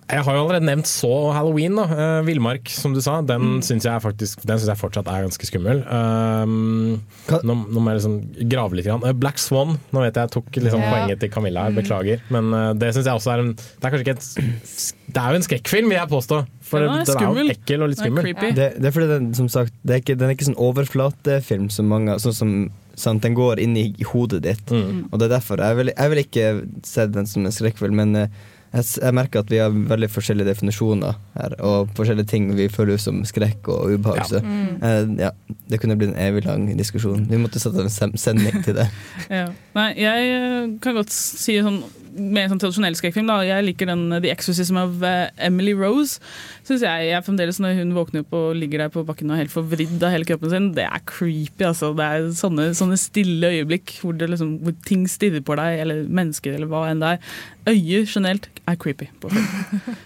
[0.07, 1.74] Jeg har jo allerede nevnt så Halloween.
[1.74, 1.84] da.
[1.91, 5.49] Eh, Villmark, som du sa, den syns jeg faktisk Den synes jeg fortsatt er ganske
[5.49, 5.82] skummel.
[5.91, 8.20] Um, nå, nå må jeg liksom
[8.53, 8.87] grave litt.
[8.87, 9.03] Grann.
[9.03, 10.95] Eh, Black Swan, nå vet jeg jeg tok liksom yeah.
[10.95, 12.22] poenget til Camilla her, beklager.
[12.30, 15.34] Men uh, det syns jeg også er en Det er kanskje ikke et Det er
[15.34, 16.43] jo en skrekkfilm, vil jeg påstå.
[16.66, 18.32] For Den den er er, jo ekkel og litt skummel.
[18.47, 21.70] Det, det er fordi den, som sagt, det er ikke, den er ikke sånn overflatefilm
[21.74, 22.59] som mange Sånn som
[22.97, 24.70] sant, Den går inn i hodet ditt.
[24.72, 25.07] Mm.
[25.12, 26.47] Og det er derfor Jeg vil, jeg vil ikke
[26.86, 28.28] se den som en skrekkfilm, men eh,
[28.74, 32.99] jeg, jeg merker at vi har veldig forskjellige definisjoner her, og forskjellige ting vi føler
[33.01, 34.18] som skrekk og ubehag.
[34.20, 34.24] Ja.
[34.28, 34.82] Så Mm.
[34.82, 35.30] eh, ja,
[35.70, 37.26] det kunne blitt en evig lang diskusjon.
[37.30, 38.88] Vi måtte sette en sending til det.
[39.30, 39.47] Ja.
[39.78, 41.82] Nei, jeg eh, kan godt si sånn
[42.16, 43.30] en sånn tradisjonell skrekkfilm.
[43.46, 46.20] Jeg liker den The Exorcism of eh, Emily Rose.
[46.66, 49.52] Synes jeg, jeg fremdeles Når hun våkner opp og ligger der på bakken og helt
[49.52, 51.66] forvridd av hele kroppen sin, det er creepy.
[51.68, 56.06] altså Det er sånne, sånne stille øyeblikk hvor, liksom, hvor ting stirrer på deg, eller
[56.08, 57.34] mennesker, eller hva enn det er.
[57.66, 59.30] Øyer generelt er creepy på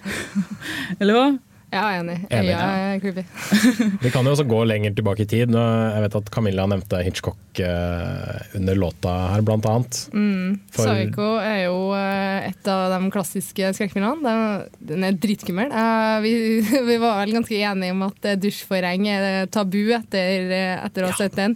[1.00, 1.28] eller hva?
[1.70, 2.14] Ja, jeg er enig.
[2.34, 2.68] Enig, Øya ja.
[2.94, 3.22] er creepy.
[4.02, 5.52] Vi kan jo også gå lenger tilbake i tid.
[5.54, 10.00] Jeg vet at Camilla nevnte Hitchcock eh, under låta her, blant annet.
[10.10, 10.56] Mm.
[10.74, 14.34] For- Psycho er jo eh, et av de klassiske skrekkfilmene.
[14.82, 15.70] Den- er dritskummel.
[15.70, 16.34] Eh, Vi,
[16.90, 20.50] vi var vel ganske enige om at dusjforheng er tabu etter,
[20.88, 21.54] etter å ha sett den.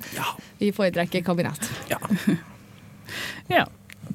[0.62, 1.66] Vi foretrekker kabinett.
[1.90, 1.98] Ja.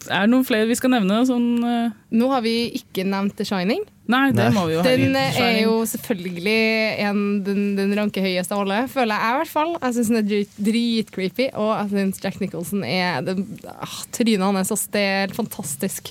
[0.08, 1.22] Er det noen flere vi skal nevne?
[1.28, 1.96] Sånn, uh...
[2.16, 3.84] Nå har vi ikke nevnt The Shining.
[4.10, 4.84] Nei, det må vi jo.
[4.86, 6.56] Den eh, er jo selvfølgelig
[7.06, 9.76] en, den, den ranke høyeste av alle, føler jeg i hvert fall.
[9.78, 13.38] Jeg syns den er drit, dritcreepy, og jeg syns Jack Nicholson er det,
[13.70, 16.10] ah, Trynet hans det er helt fantastisk.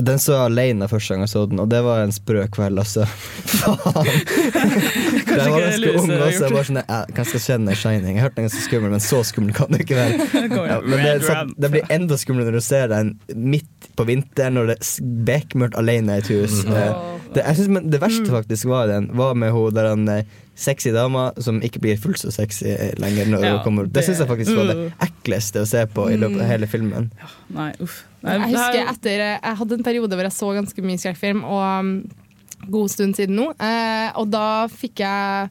[0.00, 2.78] Den så jeg alene første gang jeg så den, og det var en sprø kveld,
[2.80, 3.04] altså.
[3.52, 4.06] Faen!
[4.06, 6.44] Jeg var ganske ung også.
[6.46, 8.16] Jeg bare sånn, jeg, hva skal kjenne Shining?
[8.16, 10.28] Jeg hørte den ganske skummel, men så skummel kan det ikke være.
[10.72, 14.06] Ja, men det, er sånn, det blir enda skumlere når du ser den midt på
[14.08, 16.62] vinteren, når det er bekmørkt alene i et hus.
[16.64, 16.78] Mhm.
[16.78, 20.02] Eh, Det, jeg synes, men det verste faktisk var den Var med hun der han
[20.12, 20.26] eh,
[20.60, 23.30] sexy dama som ikke blir fullt så sexy eh, lenger.
[23.32, 23.86] Når Ja, hun kommer.
[23.88, 24.90] Det, det- syns jeg faktisk var det Uh.
[25.06, 27.08] ekleste å se på i løpet av hele filmen.
[27.56, 28.02] Nei, uff.
[28.22, 31.62] Jeg husker er- etter Jeg hadde en periode hvor jeg så ganske mye skrekkfilm, og
[31.80, 31.92] um,
[32.70, 33.48] god stund siden nå.
[33.58, 35.50] Eh, og da fikk jeg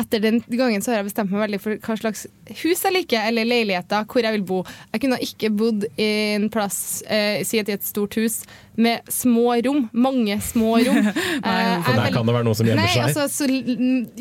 [0.00, 2.26] etter den gangen så har jeg bestemt meg veldig for hva slags
[2.62, 4.62] hus jeg liker, eller leiligheter, hvor jeg vil bo.
[4.92, 8.42] Jeg kunne ikke bodd i en plass, eh, si at i et stort hus,
[8.74, 9.82] med små rom.
[9.92, 10.96] Mange små rom.
[11.04, 13.04] nei, For der kan det være noe som gjemmer seg.
[13.04, 13.48] altså, så,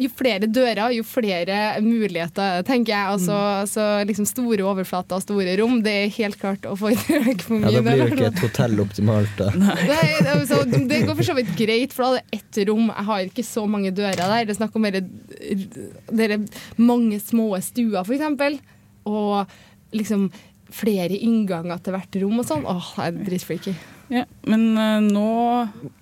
[0.04, 3.14] jo flere dører, jo flere muligheter, tenker jeg.
[3.16, 3.38] Altså,
[3.72, 7.72] så liksom store overflater og store rom, det er helt klart å foretrekke for Ja,
[7.72, 9.50] det da blir jo ikke et hotell optimalt, da.
[9.92, 10.04] Nei,
[10.36, 12.92] altså, det går for så vidt greit, for da er det ett rom.
[12.92, 14.46] Jeg har ikke så mange dører der.
[14.52, 15.04] Det er snakk om dere,
[16.22, 16.42] dere
[16.82, 18.60] mange små stuer, eksempel.
[19.10, 19.50] Og
[19.96, 20.30] liksom
[20.72, 22.68] flere innganger til hvert rom og sånn.
[22.70, 23.74] Åh, det er dritfreaky.
[24.12, 25.28] Ja, men uh, nå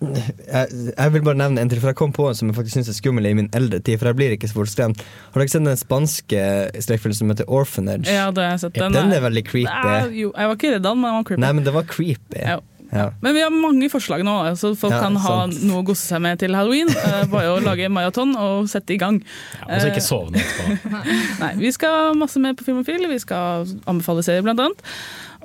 [0.01, 2.79] Jeg, jeg vil bare nevne en til, for jeg kom på en som jeg faktisk
[2.79, 3.99] syns er skummel i min eldre tid.
[4.01, 5.03] For jeg blir ikke så fort skremt.
[5.33, 6.47] Har dere sett den spanske
[6.81, 8.09] skrekkfilmen som heter Orphanage?
[8.09, 8.81] Ja, det har jeg sett.
[8.81, 9.69] Den, den er veldig creepy.
[9.69, 11.43] Er, jo, jeg var ikke redd den, men den var creepy.
[11.45, 12.41] Nei, men det var creepy.
[12.41, 12.57] Ja.
[12.91, 13.09] Ja.
[13.21, 15.59] Men vi har mange forslag nå, så folk Ja, kan ha sant.
[15.69, 16.89] noe å gosse seg med til halloween.
[16.89, 19.19] Eh, bare å lage maraton og sette i gang.
[19.67, 21.03] Og så ikke Eh, sove noe etterpå.
[21.43, 23.05] Nei, vi skal masse mer på Filmofil.
[23.11, 24.81] Vi skal anbefale serier, blant annet.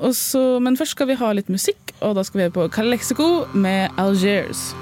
[0.01, 3.29] Også, men først skal vi ha litt musikk, og da skal vi høre på Calexico
[3.55, 4.73] med Algiers.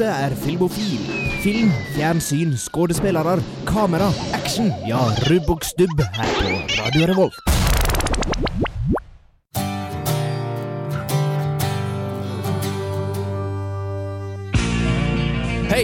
[0.00, 1.00] Dette er Filmofil.
[1.42, 3.34] Film, fjernsyn, skuespillere,
[3.68, 4.70] kamera, action.
[4.88, 4.96] Ja,
[5.28, 7.36] rubb og stubb her på Radio Revolt.
[15.68, 15.82] Hei!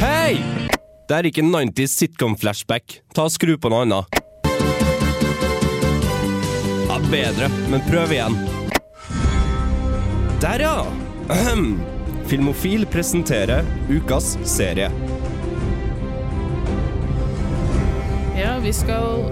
[0.00, 0.38] Hei!
[1.04, 3.02] Det er ikke 90s sitcom-flashback.
[3.12, 4.22] Ta og Skru på noe annet.
[6.88, 8.40] Ja, bedre, men prøv igjen.
[10.40, 11.94] Der, ja!
[12.26, 14.88] Filmofil presenterer ukas serie.
[18.34, 19.22] Ja, vi skal,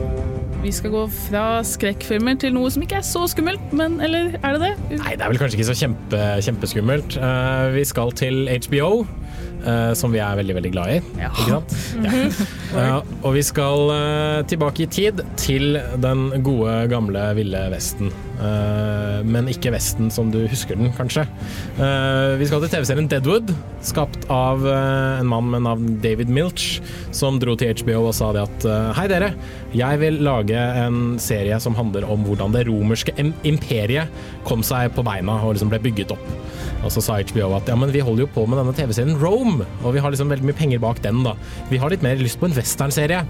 [0.63, 4.55] vi skal gå fra skrekkfilmer til noe som ikke er så skummelt, men eller er
[4.55, 5.01] det det?
[5.01, 7.19] Nei, det er vel kanskje ikke så kjempe, kjempeskummelt.
[7.19, 8.93] Uh, vi skal til HBO,
[9.67, 11.01] uh, som vi er veldig, veldig glad i.
[11.19, 11.75] Ikke sant?
[11.99, 12.23] Ja.
[12.79, 18.15] uh, og vi skal eh, tilbake i tid til den gode, gamle, ville Vesten.
[18.35, 21.25] Eh, men ikke Vesten som du husker den, kanskje.
[21.79, 23.53] Eh, vi skal til TV-serien Deadwood,
[23.85, 26.81] skapt av eh, en mann med navn David Milch,
[27.15, 28.67] som dro til HBO og sa det at
[28.99, 29.31] hei dere,
[29.75, 33.15] jeg vil lage en serie som handler om hvordan det romerske
[33.47, 34.11] imperiet
[34.49, 36.27] kom seg på beina og liksom ble bygget opp.
[36.85, 39.65] Og så sa HBO at ja, men vi holder jo på med denne TV-serien Rome,
[39.83, 41.33] og vi har liksom veldig mye penger bak den, da.
[41.71, 43.23] Vi har litt mer lyst på en westernserie.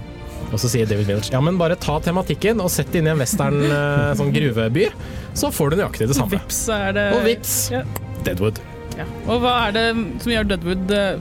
[0.51, 3.13] Og så sier David Milch ja, men bare ta tematikken og sett det inn i
[3.15, 4.87] en western eh, sånn gruveby,
[5.35, 6.37] så får du nøyaktig det samme.
[6.37, 7.55] Vips er det Og vips.
[7.73, 7.83] Ja.
[8.25, 8.61] Deadwood.
[8.95, 9.05] Ja.
[9.27, 9.87] Og hva er det
[10.23, 11.17] som gjør Deadwood eh,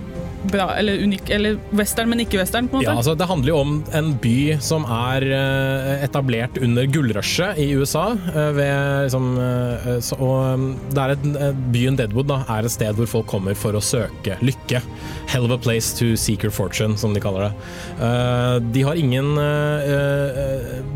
[0.51, 2.91] bra, eller unik, eller western, men ikke western, på en måte?
[2.91, 7.71] Ja, altså Det handler jo om en by som er eh, etablert under gullrushet i
[7.79, 8.05] USA.
[8.35, 11.27] eh, ved, liksom, eh, og det er et,
[11.75, 14.83] Byen Deadwood da, er et sted hvor folk kommer for å søke lykke.
[15.33, 17.53] Hell of a place to seek your fortune, som de kaller det.
[18.75, 19.35] De har ingen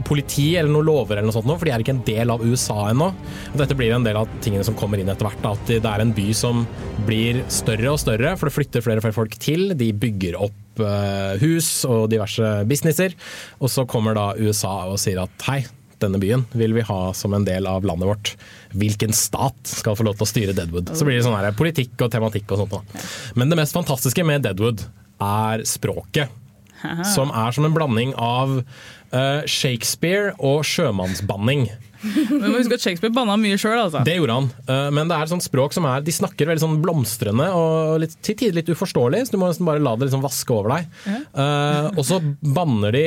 [0.07, 2.91] politi eller noen lover, eller noe sånt for de er ikke en del av USA
[2.91, 3.11] ennå.
[3.59, 5.41] Dette blir en del av tingene som kommer inn etter hvert.
[5.43, 6.65] da, At det er en by som
[7.09, 9.73] blir større og større, for det flytter flere og flere folk til.
[9.79, 13.17] De bygger opp eh, hus og diverse businesser.
[13.63, 15.63] Og så kommer da USA og sier at hei,
[16.03, 18.35] denne byen vil vi ha som en del av landet vårt.
[18.79, 20.93] Hvilken stat skal få lov til å styre Deadwood?
[20.95, 22.77] Så blir det sånn her politikk og tematikk og sånt.
[22.77, 23.07] Da.
[23.39, 24.87] Men det mest fantastiske med Deadwood
[25.23, 26.31] er språket.
[27.11, 31.67] Som er som en blanding av eh, Shakespeare og sjømannsbanning.
[32.03, 34.03] Men må huske at Shakespeare banna mye sjøl, altså.
[34.07, 36.63] Det gjorde han, eh, men det er et sånt språk som er De snakker veldig
[36.63, 40.09] sånn blomstrende og litt, til tider litt uforståelig, så du må nesten bare la det
[40.09, 40.89] liksom vaske over deg.
[41.09, 43.05] Eh, og så banner de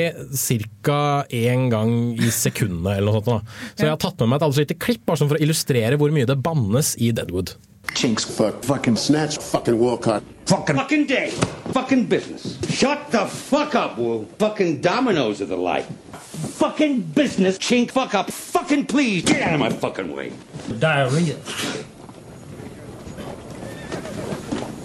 [0.82, 1.00] ca.
[1.32, 3.30] én gang i sekundet eller noe sånt.
[3.32, 3.58] Da.
[3.74, 5.98] Så jeg har tatt med meg et aldri lite klipp bare sånn for å illustrere
[6.00, 7.54] hvor mye det bannes i Deadwood.
[7.94, 10.22] Chinks fuck, fucking snatch, fucking Walcott.
[10.46, 11.30] Fucking fucking day.
[11.72, 12.58] Fucking business.
[12.68, 14.26] Shut the fuck up, Woo.
[14.38, 15.84] Fucking dominoes are the light.
[15.84, 17.58] Fucking business.
[17.58, 18.30] Chink fuck up.
[18.30, 19.24] Fucking please.
[19.24, 20.32] Get out of my fucking way.
[20.78, 21.36] Diarrhea.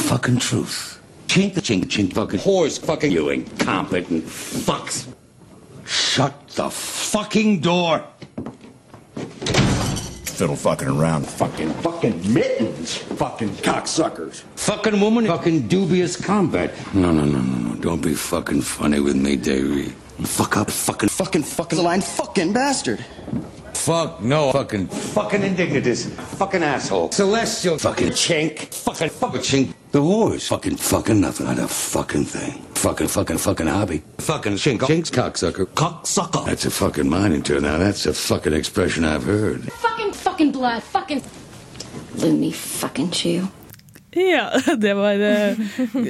[0.08, 1.02] Fucking truth.
[1.28, 5.08] Chink the chink chink fucking whores fucking you incompetent fucks.
[5.86, 8.04] Shut the fucking door.
[10.38, 11.26] Fiddle fucking around.
[11.26, 12.98] Fucking, fucking mittens.
[12.98, 14.44] Fucking cocksuckers.
[14.56, 15.26] Fucking woman.
[15.26, 16.72] Fucking dubious combat.
[16.94, 17.76] No, no, no, no, no.
[17.82, 19.96] Don't be fucking funny with me, Davey.
[20.22, 20.70] Fuck up.
[20.70, 22.02] Fucking, fucking, fucking line.
[22.02, 23.04] Fucking bastard.
[23.74, 24.52] Fuck no.
[24.52, 26.06] Fucking, fucking indignitous.
[26.06, 27.12] Fucking asshole.
[27.14, 27.80] Celestial.
[27.80, 28.72] Fucking chink.
[28.72, 29.74] Fucking, fucking chink.
[29.92, 30.48] The whores.
[30.50, 31.48] Fucking, fucking nothing.
[31.48, 32.62] Not a fucking thing.
[32.76, 34.04] Fucking, fucking, fucking hobby.
[34.20, 34.86] Fucking chink.
[34.86, 35.66] Chink's cocksucker.
[35.66, 36.46] Cocksucker.
[36.46, 37.64] That's a fucking mining term.
[37.64, 39.64] Now that's a fucking expression I've heard.
[39.72, 39.97] Fucking,
[40.38, 40.84] fucking blood.
[40.84, 41.24] Fucking.
[42.22, 43.48] Loony fucking chew.
[44.12, 45.58] Ja, det var eh,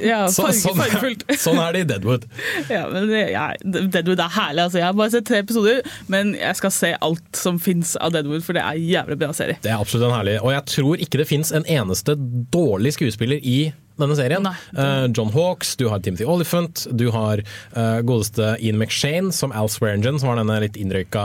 [0.04, 0.80] ja, Så, sånn,
[1.44, 2.26] sånn er det i Deadwood.
[2.68, 4.66] Ja, men ja, Deadwood er herlig.
[4.66, 4.80] Altså.
[4.80, 5.80] Jeg har bare sett tre episoder,
[6.12, 9.32] men jeg skal se alt som fins av Deadwood, for det er en jævlig bra
[9.36, 9.60] serie.
[9.64, 12.16] Det er absolutt en herlig Og jeg tror ikke det fins en eneste
[12.52, 13.58] dårlig skuespiller i
[13.98, 14.46] denne serien.
[14.48, 19.70] Eh, John Hawks, du har Timothy Oliphant, du har eh, godeste Ian McShane som Al
[19.72, 21.24] Swearingen, som var denne litt innrøyka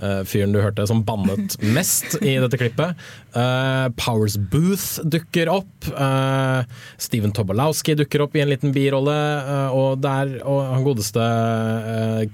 [0.00, 2.98] eh, fyren du hørte som bannet mest i dette klippet.
[3.96, 5.86] Powers Booth dukker opp.
[7.00, 9.14] Steven Tobolowski dukker opp i en liten birolle.
[9.72, 11.24] og, der, og han godeste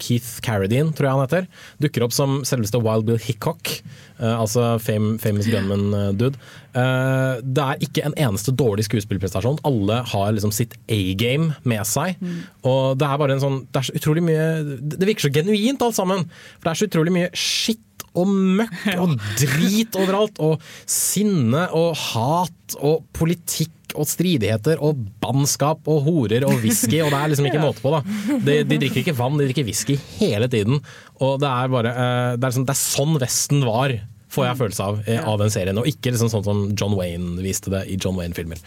[0.03, 1.49] Keith Carradine, tror jeg han heter,
[1.87, 3.79] dukker opp som selveste Wild Bill Hickok.
[4.19, 6.39] Eh, altså fam, famous gunman-dude.
[6.77, 9.59] Uh, det er ikke en eneste dårlig skuespillprestasjon.
[9.67, 12.21] Alle har liksom sitt A-game med seg.
[12.63, 14.45] Og det er bare en sånn Det er så utrolig mye
[14.79, 16.27] Det virker så genuint alt sammen.
[16.59, 17.85] For det er så utrolig mye skitt
[18.19, 20.39] og møkk og drit overalt.
[20.45, 27.13] Og sinne og hat og politikk og stridigheter og bannskap og horer og whisky, og
[27.13, 28.03] det er liksom ikke måte på, da.
[28.45, 30.83] De, de drikker ikke vann, de drikker whisky hele tiden.
[31.25, 33.97] Og det er bare eh, Det er, liksom, det er sånn Vesten var.
[34.29, 37.41] Får jeg følelse av eh, av den serien, og ikke liksom sånn som John Wayne
[37.41, 38.61] viste det i John Wayne-filmer.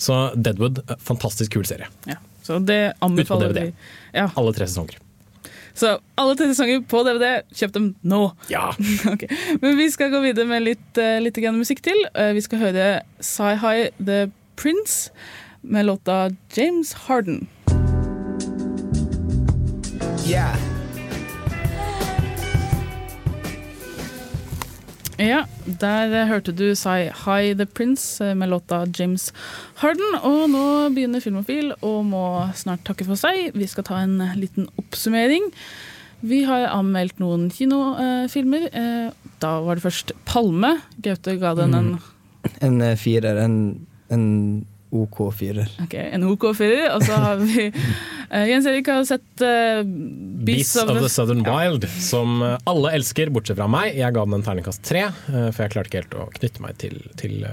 [0.00, 1.86] Så Deadwood, eh, fantastisk kul serie.
[2.10, 3.90] Ja, så det Ut på anbefaler DVD.
[4.16, 4.28] Ja.
[4.34, 4.98] Alle tre sesonger.
[5.74, 8.24] Så alle tre sesonger på DVD, kjøp dem nå!
[8.50, 8.68] Ja.
[9.12, 9.30] okay.
[9.62, 11.98] Men vi skal gå videre med litt, litt musikk til.
[12.34, 12.88] Vi skal høre
[13.22, 14.24] Sci-High The
[14.56, 15.10] Prince
[15.62, 17.46] med låta James Harden.
[20.26, 20.56] Yeah.
[25.18, 25.44] Ja,
[25.80, 29.28] der hørte du si «Hi, The Prince eh, med låta James
[29.78, 30.16] Harden.
[30.26, 30.62] Og nå
[30.94, 32.24] begynner Filmofil og må
[32.58, 33.52] snart takke for seg.
[33.54, 35.46] Vi skal ta en liten oppsummering.
[36.24, 38.66] Vi har anmeldt noen kinofilmer.
[38.72, 39.12] Eh,
[39.44, 40.78] Da var det først Palme.
[41.04, 41.90] Gaute ga den en
[42.60, 43.38] En eh, firer.
[43.44, 44.24] En, en
[44.94, 45.70] OK firer.
[45.82, 46.86] Ok, en OK-firer.
[46.94, 49.82] Og så har vi uh, Jens Erik har sett uh,
[50.46, 53.96] Beasts of the Southern Wild, som eh, alle elsker, bortsett fra meg.
[53.98, 56.78] Jeg ga den en terningkast tre, uh, for jeg klarte ikke helt å knytte meg
[56.82, 57.46] til, til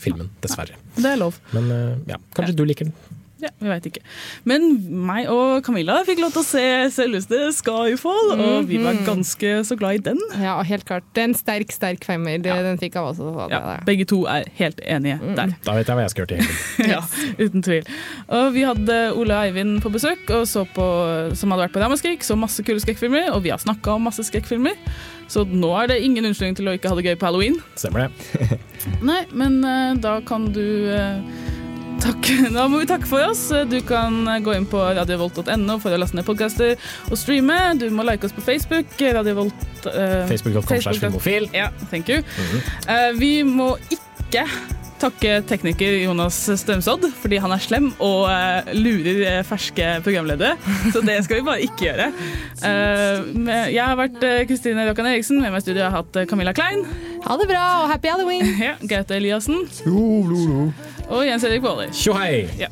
[0.00, 0.78] filmen, dessverre.
[0.96, 1.38] Det er lov.
[1.54, 1.70] Men
[2.08, 3.19] ja, kanskje du liker den.
[3.40, 4.02] Ja, vi veit ikke.
[4.44, 4.66] Men
[5.06, 9.04] meg og Camilla fikk lov til å se selveste Skyfall, og vi var Mhm.
[9.06, 10.18] ganske så glad i den.
[10.40, 11.04] Ja, helt klart.
[11.14, 12.36] Det er en sterk, sterk femmer.
[12.42, 13.16] Det, Den fikk jeg også.
[13.30, 15.54] Så det, Ja, begge to er helt enige der.
[15.64, 16.90] Da vet jeg hva jeg skal gjøre til helgen.
[16.94, 17.00] Ja,
[17.38, 17.86] uten tvil.
[18.28, 21.80] Og vi hadde Ole og Eivind på besøk, og så på, som hadde vært på
[21.80, 24.76] Damaskrik, så masse kule skrekkfilmer, og vi har snakka om masse skrekkfilmer.
[25.30, 27.56] Så nå er det ingen unnskyldning til å ikke ha det gøy på halloween.
[27.78, 28.58] Stemmer det.
[29.10, 31.20] Nei, men uh, da kan du eh,
[32.02, 33.46] takke Da må vi takke for oss.
[33.70, 36.76] Du kan eh, gå inn på radiovolt.no for å laste ned podkaster
[37.10, 37.58] og streame.
[37.80, 38.92] Du må like oss på Facebook.
[39.00, 41.48] Radiovolt uh, Facebook.com slash filmofil.
[41.56, 42.22] Ja, thank you.
[42.88, 44.46] Eh, vi må ikke
[45.00, 50.58] takke tekniker Jonas Strømsodd, fordi han er slem og eh, lurer eh, ferske programledere.
[50.92, 52.10] Så det skal vi bare ikke gjøre.
[52.68, 55.40] Eh, men jeg har vært eh, Kristine Rokkan Eriksen.
[55.40, 56.84] Med meg i studio har jeg hatt eh, Camilla Klein.
[57.24, 58.54] Ha det bra, og happy halloween!
[58.70, 59.64] Ja, Gaute Eliassen.
[61.10, 61.90] Og Jens Erik Våler.
[61.92, 62.46] Tjo hei!
[62.58, 62.68] Ja.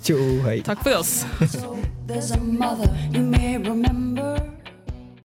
[0.63, 1.27] Takk for oss.